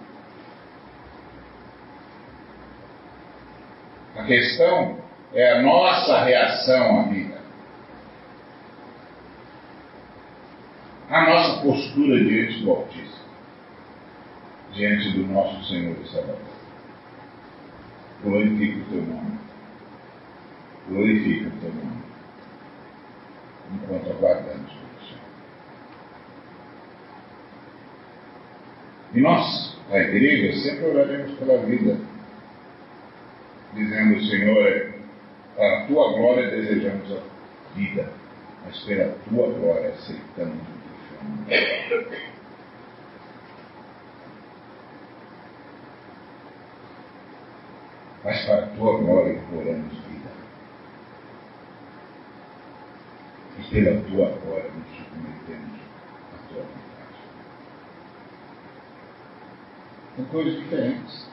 [4.15, 4.97] A questão
[5.33, 7.41] é a nossa reação à vida.
[11.09, 13.23] A nossa postura diante do Altíssimo.
[14.73, 16.37] Diante do nosso Senhor e Salvador.
[18.23, 19.39] Glorifica o teu nome.
[20.87, 22.03] Glorifica o teu nome
[23.73, 25.23] enquanto aguardamos por Senhor.
[29.14, 31.97] E nós, a igreja, sempre oraremos pela vida,
[33.74, 34.93] dizendo, Senhor,
[35.55, 37.20] para a tua glória desejamos a
[37.76, 38.09] vida,
[38.66, 42.24] mas pela tua glória aceitamos o que chamamos.
[48.24, 50.14] Mas para a tua glória imploramos vida.
[53.57, 55.80] e pela tua glória nos submetemos
[56.34, 57.20] à tua vontade.
[60.16, 61.28] São coisas diferentes.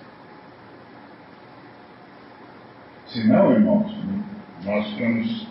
[3.09, 3.93] Senão, irmãos,
[4.65, 5.49] nós estamos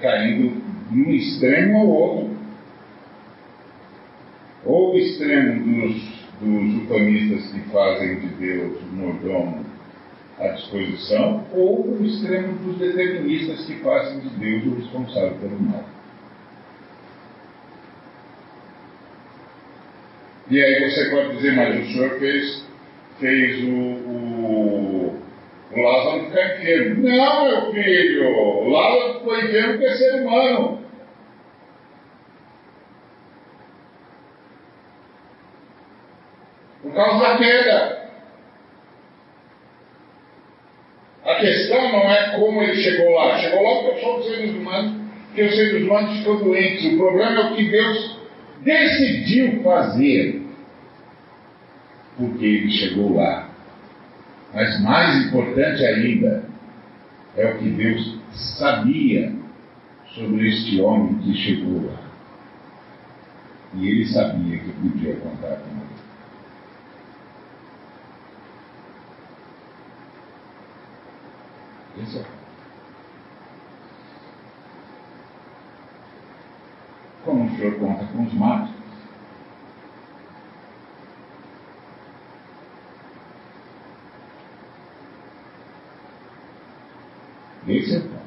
[0.00, 2.36] caindo de um extremo ao outro.
[4.64, 6.02] Ou o extremo dos,
[6.40, 9.64] dos ufanistas que fazem de Deus o mordomo
[10.38, 15.84] à disposição, ou o extremo dos deterministas que fazem de Deus o responsável pelo mal.
[20.54, 22.64] E aí você pode dizer, mas o senhor fez,
[23.18, 25.20] fez o, o,
[25.72, 27.08] o Lázaro enfermo.
[27.08, 30.80] Não, meu filho, o Lázaro ficou enfermo porque é ser humano.
[36.84, 38.10] Por causa da queda.
[41.24, 43.38] A questão não é como ele chegou lá.
[43.40, 46.94] Chegou lá porque somos seres humanos, porque os seres humanos ficam doentes.
[46.94, 48.20] O problema é o que Deus
[48.60, 50.43] decidiu fazer.
[52.16, 53.48] Porque ele chegou lá.
[54.52, 56.44] Mas mais importante ainda
[57.36, 59.32] é o que Deus sabia
[60.14, 61.98] sobre este homem que chegou lá.
[63.74, 65.94] E ele sabia que podia contar com ele.
[72.02, 72.24] Esse é.
[77.24, 78.74] Como o senhor conta com os matos.
[87.66, 88.24] Esse é o ponto.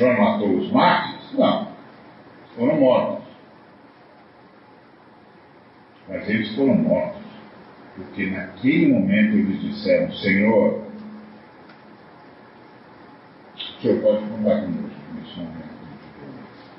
[0.00, 1.32] Senhor matou os mártires?
[1.34, 1.68] Não.
[2.56, 3.24] Foram mortos.
[6.08, 7.20] Mas eles foram mortos
[7.96, 10.84] porque naquele momento eles disseram: Senhor,
[13.54, 16.70] o Senhor pode contar conosco nesse momento de violência.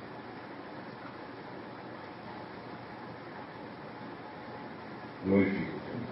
[5.25, 6.11] Glorifica o teu nome.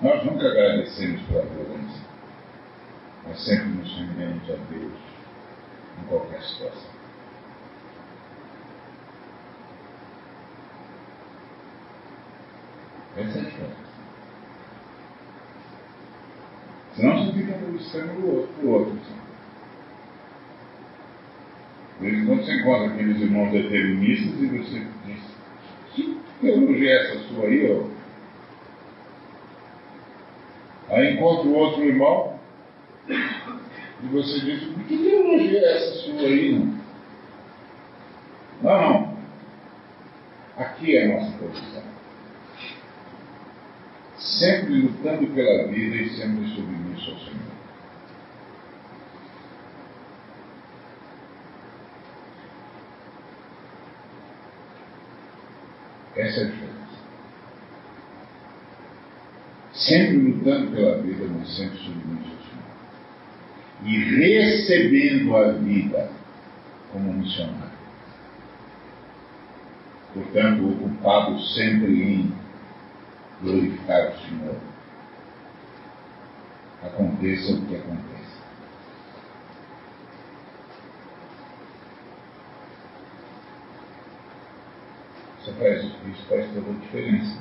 [0.00, 2.06] Nós nunca agradecemos pela violência,
[3.26, 4.92] mas sempre nos rendemos a Deus
[6.00, 6.98] em qualquer situação.
[13.18, 13.88] Essa é a diferença.
[16.94, 17.32] Senão
[17.88, 18.50] você fica buscando o outro.
[18.62, 19.18] O outro assim.
[22.00, 25.20] De vez em quando você encontra aqueles irmãos deterministas e você diz,
[25.94, 27.98] que teologia é essa sua aí, ó?
[30.94, 32.38] Aí encontra o outro irmão
[33.08, 36.78] e você diz, que teologia é essa sua aí, não?
[38.62, 39.18] Não, não.
[40.56, 41.82] Aqui é a nossa posição.
[44.18, 47.57] Sempre lutando pela vida e sempre submisso ao Senhor.
[56.18, 56.68] Essa é a diferença.
[59.72, 62.64] Sempre lutando pela vida, mas sempre submisso ao Senhor.
[63.84, 66.10] E recebendo a vida
[66.92, 67.78] como missionário.
[70.12, 72.32] Portanto, ocupado sempre em
[73.40, 74.56] glorificar o Senhor.
[76.82, 78.17] Aconteça o que aconteça.
[85.54, 87.38] Faz, isso faz toda a diferença.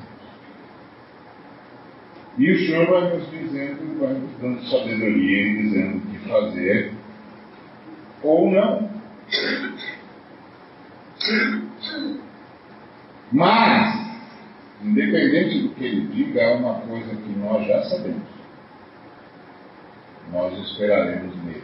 [2.37, 6.93] E o Senhor vai nos dizendo, vai nos dando sabedoria e dizendo o que fazer
[8.21, 8.89] ou não.
[13.31, 14.07] Mas,
[14.81, 18.37] independente do que ele diga, há uma coisa que nós já sabemos.
[20.31, 21.63] Nós esperaremos nele.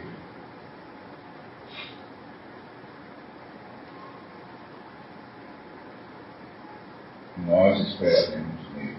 [7.46, 8.96] Nós esperaremos nele.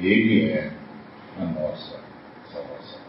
[0.00, 0.72] Ele é
[1.38, 2.00] a nossa
[2.50, 3.00] salvação.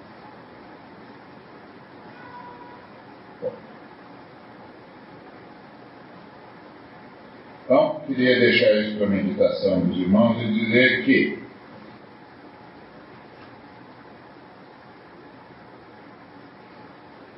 [7.64, 11.40] Então, queria deixar isso para a meditação dos irmãos e dizer que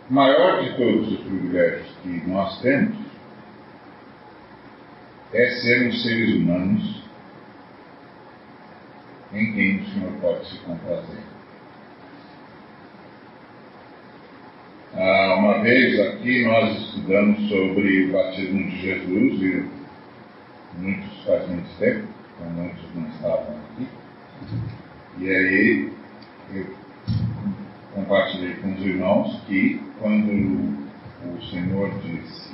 [0.09, 2.97] o maior de todos os privilégios que nós temos
[5.33, 6.92] é sermos seres humanos
[9.33, 11.23] em quem o Senhor pode se comprazer.
[14.95, 19.69] Ah, uma vez aqui nós estudamos sobre o batismo de Jesus e
[20.77, 23.87] muitos faz muito tempo, então muitos não estavam aqui.
[25.17, 25.91] E aí
[26.53, 26.67] eu
[27.95, 30.29] compartilhei com os irmãos que quando
[31.25, 32.51] o Senhor disse,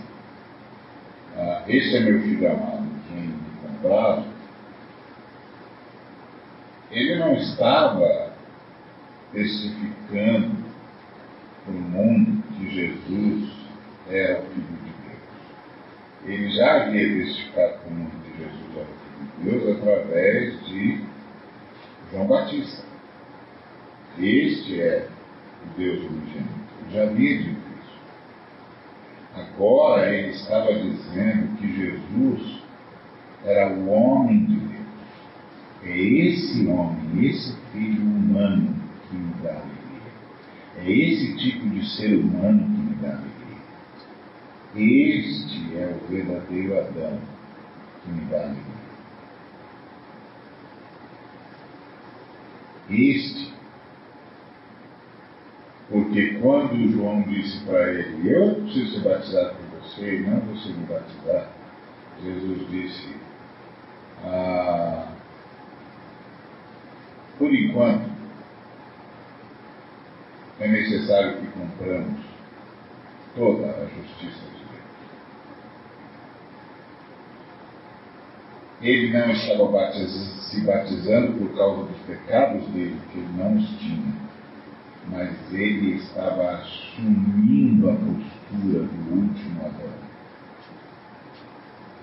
[1.36, 4.39] ah, esse é meu filho amado, quem me comprado,
[6.92, 8.34] ele não estava
[9.34, 10.58] especificando
[11.66, 13.52] para o mundo que Jesus
[14.10, 14.90] era o Filho de
[16.26, 21.02] ele já havia testificado com o nome de Jesus ao Filho de Deus através de
[22.12, 22.84] João Batista.
[24.18, 25.08] Este é
[25.64, 26.60] o Deus unigênito.
[26.82, 28.00] Ele já havia dito isso.
[29.36, 32.62] Agora ele estava dizendo que Jesus
[33.46, 34.69] era o homem de Deus.
[35.90, 38.76] É esse homem, esse filho humano
[39.10, 40.12] que me dá alegria.
[40.78, 43.34] É esse tipo de ser humano que me dá alegria.
[44.76, 47.20] Este é o verdadeiro Adão
[48.04, 48.80] que me dá alegria.
[52.92, 53.52] Este,
[55.90, 60.70] porque quando João disse para ele, eu preciso ser batizado por você, e não você
[60.70, 61.50] me batizar,
[62.24, 63.16] Jesus disse,
[64.24, 65.19] ah,
[67.40, 68.10] por enquanto,
[70.60, 72.20] é necessário que compramos
[73.34, 74.60] toda a justiça de
[78.82, 84.14] Ele não estava se batizando por causa dos pecados dele, que ele não os tinha,
[85.08, 90.00] mas ele estava assumindo a postura do último Adão.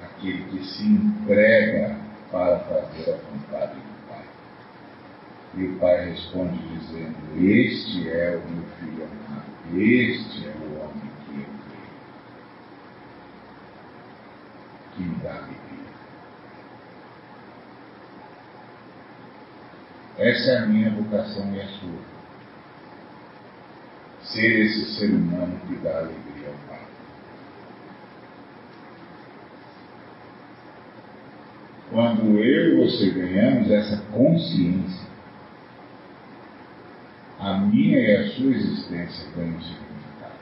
[0.03, 1.97] Aquele que se entrega
[2.31, 3.96] para fazer a vontade Pai.
[5.57, 11.11] E o Pai responde dizendo: Este é o meu filho amado, este é o homem
[11.25, 11.97] que eu creio,
[14.95, 15.57] que me dá alegria.
[20.19, 22.17] Essa é a minha vocação e a sua.
[24.25, 26.87] Ser esse ser humano que dá alegria ao Pai.
[31.91, 35.16] Quando eu e você ganhamos essa consciência,
[37.47, 40.35] a minha e a sua existência ganham significado.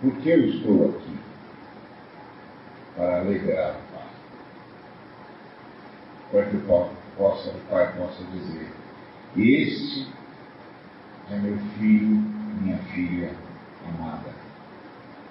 [0.00, 1.18] Porque eu estou aqui
[2.94, 4.06] para alegrar o Pai.
[6.30, 8.70] Para que o Pai possa, o Pai possa dizer,
[9.36, 10.06] Este
[11.32, 12.22] é meu filho,
[12.62, 13.34] minha filha
[13.88, 14.32] amada,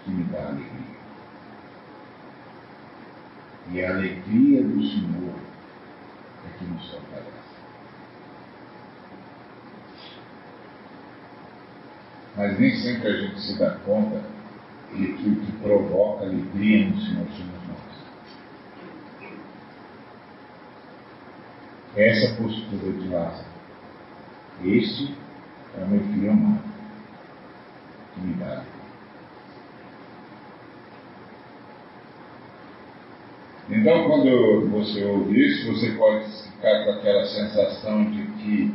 [0.04, 1.00] que me dá alegria.
[3.72, 5.36] E a alegria do Senhor
[6.46, 7.49] é que nos fortalece.
[12.40, 14.22] Mas nem sempre a gente se dá conta
[14.96, 19.32] de que o que provoca alegria no Senhor somos nós.
[21.98, 23.50] Essa postura de Lázaro.
[24.64, 25.14] Este
[25.78, 26.64] é o meu filho amado,
[28.14, 28.64] que me dá
[33.70, 38.74] Então, quando você ouve isso, você pode ficar com aquela sensação de que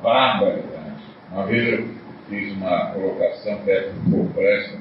[0.00, 1.02] barbaridade.
[1.32, 1.95] Uma vez eu
[2.28, 4.78] fiz uma colocação perto do Paul Preston,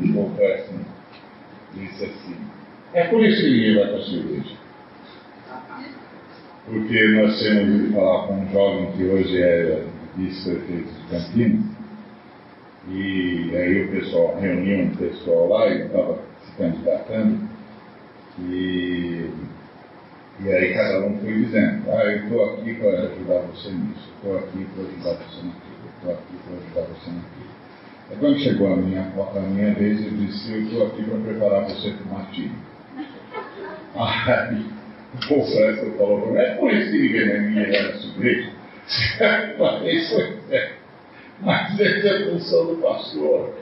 [0.00, 0.78] o Paul Preston
[1.74, 2.36] disse assim,
[2.94, 4.56] é por isso que ninguém vai para a cerveja.
[6.66, 9.84] Porque nós temos ouvido falar com um jovem que hoje é
[10.16, 11.64] vice-prefeito de Campinas,
[12.90, 17.48] e aí o pessoal reuniu um pessoal lá e estava se candidatando,
[18.40, 19.30] e,
[20.40, 24.38] e aí cada um foi dizendo, ah, eu estou aqui para ajudar você nisso, estou
[24.38, 25.67] aqui para ajudar você naquilo,
[25.98, 27.58] estou aqui para ajudar você naquilo.
[28.10, 31.64] Aí quando chegou a minha, a minha vez, eu disse, eu estou aqui para preparar
[31.64, 32.52] você para o martírio.
[33.96, 34.64] Aí
[35.14, 38.50] o professor falou para mim, é por isso que ninguém me era igreja.
[39.58, 40.12] Mas,
[40.50, 40.72] é,
[41.40, 43.54] mas essa é a função do pastor.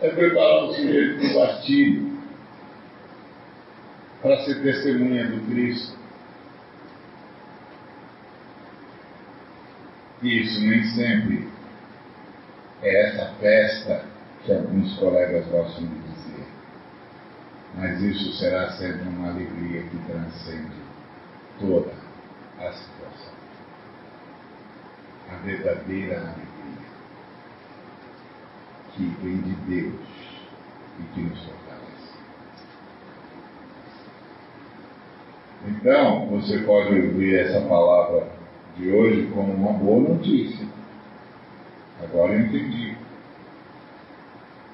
[0.00, 2.18] É preparar o sujeito para o martírio
[4.22, 5.97] para ser testemunha do Cristo.
[10.22, 11.48] Isso nem sempre
[12.82, 14.04] é essa festa
[14.44, 16.46] que alguns colegas gostam de dizer.
[17.76, 20.76] Mas isso será sempre uma alegria que transcende
[21.60, 21.92] toda
[22.58, 23.38] a situação.
[25.30, 26.48] A verdadeira alegria
[28.94, 30.08] que vem de Deus
[30.98, 32.18] e que nos fortalece.
[35.68, 38.37] Então, você pode ouvir essa palavra
[38.78, 40.66] de hoje como uma boa notícia.
[42.02, 42.94] Agora eu entendi.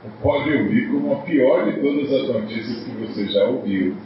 [0.04, 3.96] Ou pode ouvir como a pior de todas as notícias que você já ouviu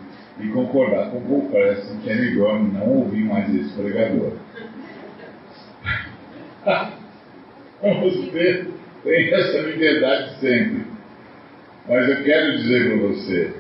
[0.41, 4.33] e concordar com o Paul Preston que é melhor não ouvir mais esse pregador.
[7.81, 8.67] Você
[9.05, 10.85] tem essa liberdade sempre.
[11.89, 13.55] Mas eu quero dizer para você,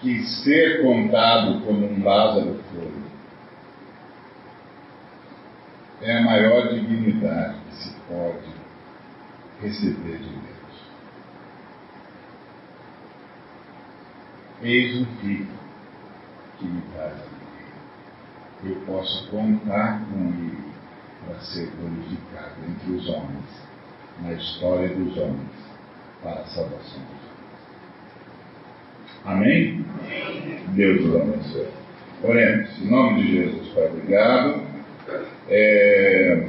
[0.00, 2.99] que ser contado como um Lázaro foi
[6.02, 8.48] é a maior dignidade que se pode
[9.60, 10.50] receber de Deus.
[14.62, 15.48] Eis um filho
[16.58, 17.40] que me traz alegria.
[18.64, 20.70] Eu posso contar com ele
[21.26, 23.68] para ser glorificado entre os homens,
[24.22, 25.50] na história dos homens,
[26.22, 27.30] para a salvação dos
[29.24, 29.84] Amém?
[30.68, 31.68] Deus os abençoe.
[32.22, 32.82] Oremos.
[32.82, 34.62] Em nome de Jesus, Pai, obrigado.
[35.50, 36.48] É,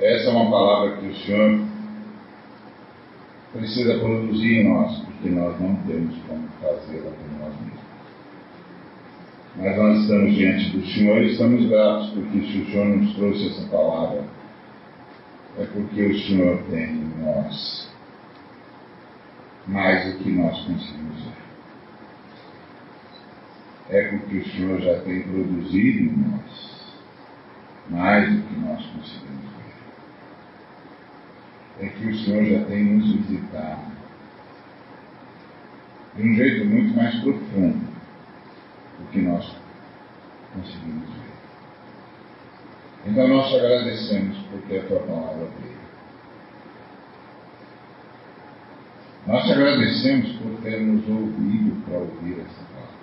[0.00, 1.64] essa é uma palavra que o Senhor
[3.52, 7.84] precisa produzir em nós, porque nós não temos como fazê-la por nós mesmos.
[9.56, 13.48] Mas nós estamos diante do Senhor e estamos gratos, porque se o Senhor nos trouxe
[13.48, 14.24] essa palavra,
[15.58, 17.94] é porque o Senhor tem em nós
[19.68, 21.44] mais do que nós conseguimos ver
[23.90, 26.73] é porque o Senhor já tem produzido em nós
[27.88, 29.44] mais do que nós conseguimos
[31.78, 31.86] ver.
[31.86, 33.94] É que o Senhor já tem nos visitado
[36.16, 37.86] de um jeito muito mais profundo
[38.98, 39.44] do que nós
[40.54, 41.24] conseguimos ver.
[43.06, 45.74] Então nós te agradecemos porque a tua palavra veio.
[49.26, 52.93] Nós te agradecemos por ter nos ouvido para ouvir essa palavra.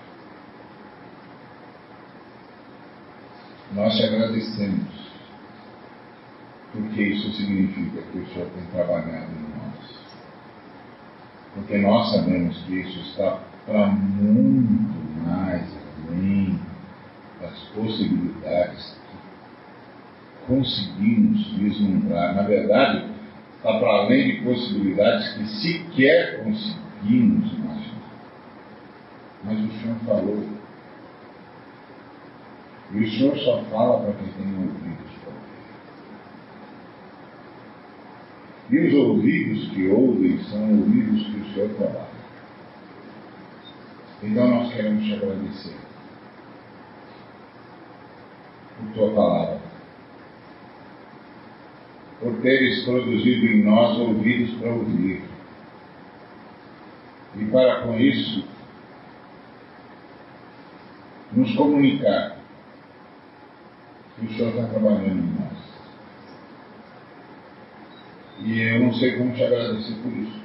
[3.74, 4.86] Nós te agradecemos,
[6.74, 10.00] porque isso significa que o Senhor tem trabalhado em nós.
[11.54, 15.66] Porque nós sabemos que isso está para muito mais
[16.06, 16.60] além
[17.42, 22.36] das possibilidades que conseguimos vislumbrar.
[22.36, 23.06] Na verdade,
[23.56, 28.02] está para além de possibilidades que sequer conseguimos imaginar.
[29.46, 30.61] Mas o Senhor falou
[32.94, 35.52] e o Senhor só fala para quem tem ouvidos para ouvir.
[38.70, 42.12] E os ouvidos que ouvem são ouvidos que o Senhor trabalha.
[44.24, 45.82] Então nós queremos te agradecer.
[48.94, 49.62] tua palavra,
[52.20, 55.24] por teres produzido em nós ouvidos para ouvir,
[57.38, 58.44] e para com isso
[61.32, 62.41] nos comunicar
[64.22, 65.52] que o Senhor está trabalhando em nós.
[68.40, 70.42] E eu não sei como te agradecer por isso.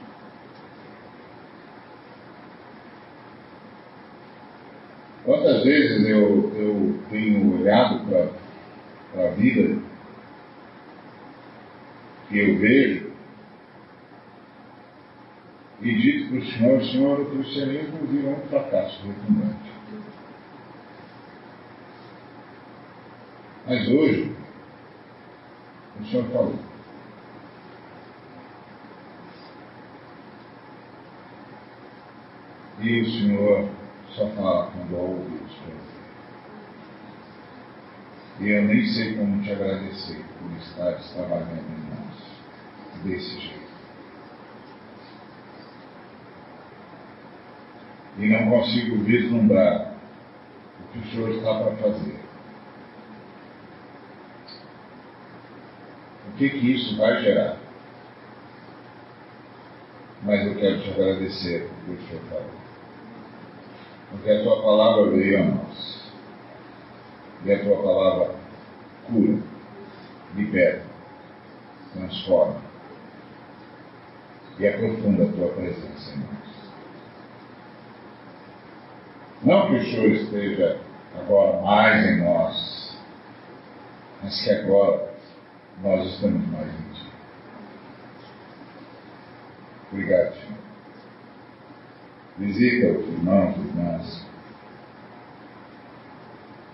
[5.25, 9.79] Quantas vezes eu, eu tenho olhado para a vida
[12.29, 13.11] que eu vejo
[15.83, 19.73] e dito para o Senhor, Senhor, o cristianismo virou um fracasso retumbante.
[23.67, 24.33] Mas hoje,
[26.01, 26.55] o Senhor falou.
[32.79, 33.69] E o Senhor
[34.11, 35.57] só fala quando ouve os
[38.39, 43.67] E eu nem sei como te agradecer por estar trabalhando em nós desse jeito.
[48.19, 49.95] E não consigo vislumbrar
[50.81, 52.26] o que o Senhor está para fazer.
[56.37, 57.57] O que, que isso vai gerar?
[60.23, 62.67] Mas eu quero te agradecer por Senhor falou
[64.11, 66.13] porque a tua palavra veio a nós.
[67.43, 68.35] E a tua palavra
[69.07, 69.39] cura,
[70.35, 70.83] libera,
[71.95, 72.61] transforma
[74.59, 76.37] e aprofunda a tua presença em nós.
[79.43, 80.81] Não que o Senhor esteja
[81.19, 82.99] agora mais em nós,
[84.23, 85.16] mas que agora
[85.83, 87.07] nós estamos mais em Ti.
[89.93, 90.59] Obrigado, Senhor.
[92.39, 94.27] Visita os irmãos e irmãs.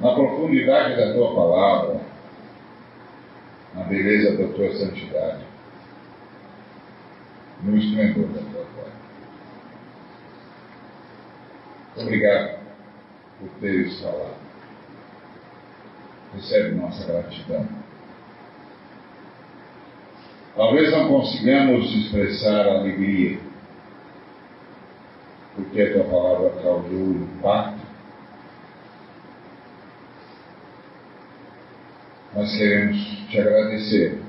[0.00, 2.00] Na profundidade da tua palavra,
[3.74, 5.44] na beleza da tua santidade,
[7.62, 8.92] no esplendor da tua glória.
[11.96, 12.58] Obrigado
[13.38, 14.42] por teres falado.
[16.34, 17.81] Recebe nossa gratidão.
[20.54, 23.38] Talvez não consigamos expressar alegria
[25.54, 27.82] porque a tua palavra causou impacto.
[32.34, 34.22] Nós queremos te agradecer,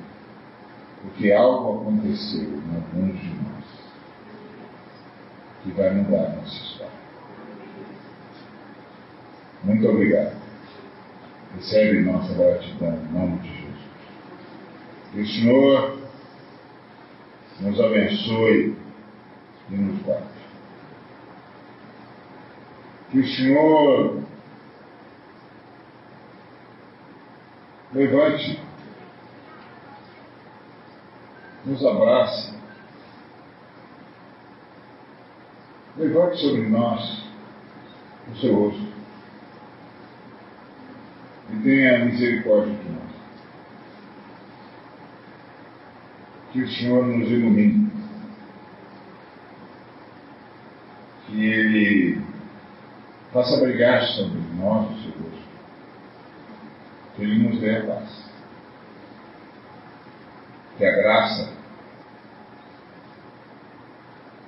[1.01, 3.65] porque algo aconteceu em alguns de nós
[5.63, 6.91] que vai mudar nossa história.
[9.63, 10.35] Muito obrigado.
[11.55, 13.73] Recebe nossa gratidão em nome de Jesus.
[15.13, 16.02] Que o Senhor
[17.61, 18.75] nos abençoe
[19.69, 20.33] e nos guarde
[23.13, 24.23] que o Senhor
[27.93, 28.59] levante,
[31.63, 32.53] nos abrace,
[35.95, 37.23] levante sobre nós
[38.31, 38.93] o seu rosto
[41.51, 43.02] e tenha misericórdia de nós.
[46.53, 47.91] Que o Senhor nos ilumine,
[51.25, 52.21] que Ele
[53.33, 55.49] faça brilhar sobre nós o rosto,
[57.15, 58.31] que Ele nos dê a paz.
[60.77, 61.53] Que a graça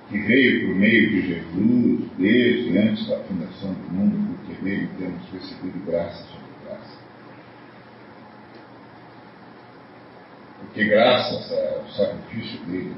[0.10, 5.28] que veio por meio de Jesus desde antes da fundação do mundo, porque dele temos
[5.32, 7.05] recebido graça sobre graça.
[10.60, 12.96] Porque graças ao sacrifício dele,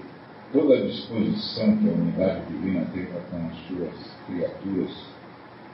[0.54, 5.18] toda a disposição que a unidade divina para com as suas criaturas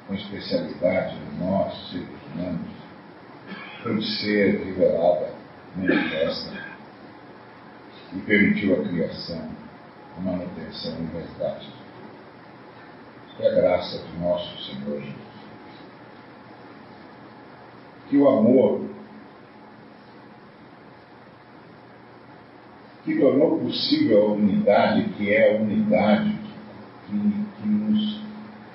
[0.07, 2.71] com especialidade em nós, seres humanos,
[3.81, 5.33] pode ser revelada,
[5.75, 6.51] manifesta,
[8.13, 9.49] e permitiu a criação,
[10.17, 11.71] a manutenção e o resgate.
[13.37, 15.15] Que a graça de nosso Senhor Jesus.
[18.09, 18.81] Que o amor
[23.03, 26.35] que tornou possível a unidade, que é a unidade
[27.07, 28.21] que, que nos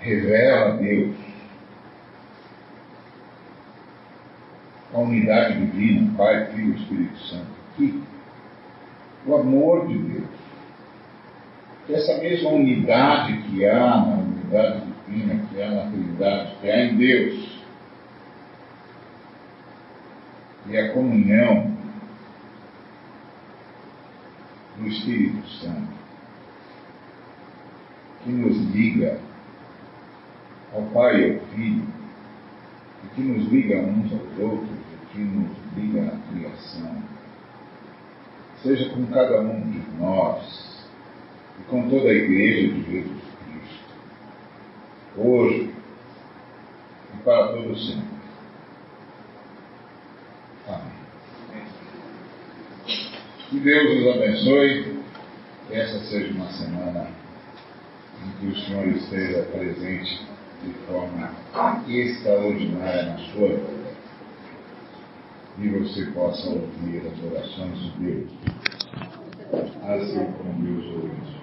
[0.00, 1.16] revela a Deus.
[4.92, 7.46] A unidade divina, Pai, Filho e Espírito Santo.
[7.76, 8.02] Que
[9.26, 10.28] o amor de Deus.
[11.86, 16.84] Que essa mesma unidade que há na unidade divina, que há na Trindade, que há
[16.84, 17.58] em Deus.
[20.66, 21.77] E a comunhão
[24.78, 25.98] do Espírito Santo,
[28.22, 29.20] que nos liga
[30.72, 31.86] ao Pai e ao Filho,
[33.04, 37.02] e que nos liga uns aos outros, e que nos liga na criação,
[38.62, 40.86] seja com cada um de nós
[41.60, 43.94] e com toda a Igreja de Jesus Cristo,
[45.16, 45.74] hoje
[47.14, 48.18] e para todo sempre.
[50.68, 50.97] Amém.
[53.48, 54.84] Que Deus os abençoe,
[55.66, 57.08] que essa seja uma semana
[58.22, 60.20] em que o Senhor esteja presente
[60.62, 61.30] de forma
[61.88, 63.88] extraordinária na sua vida.
[65.60, 68.30] E você possa ouvir as orações de Deus,
[69.82, 71.37] assim como Deus ouve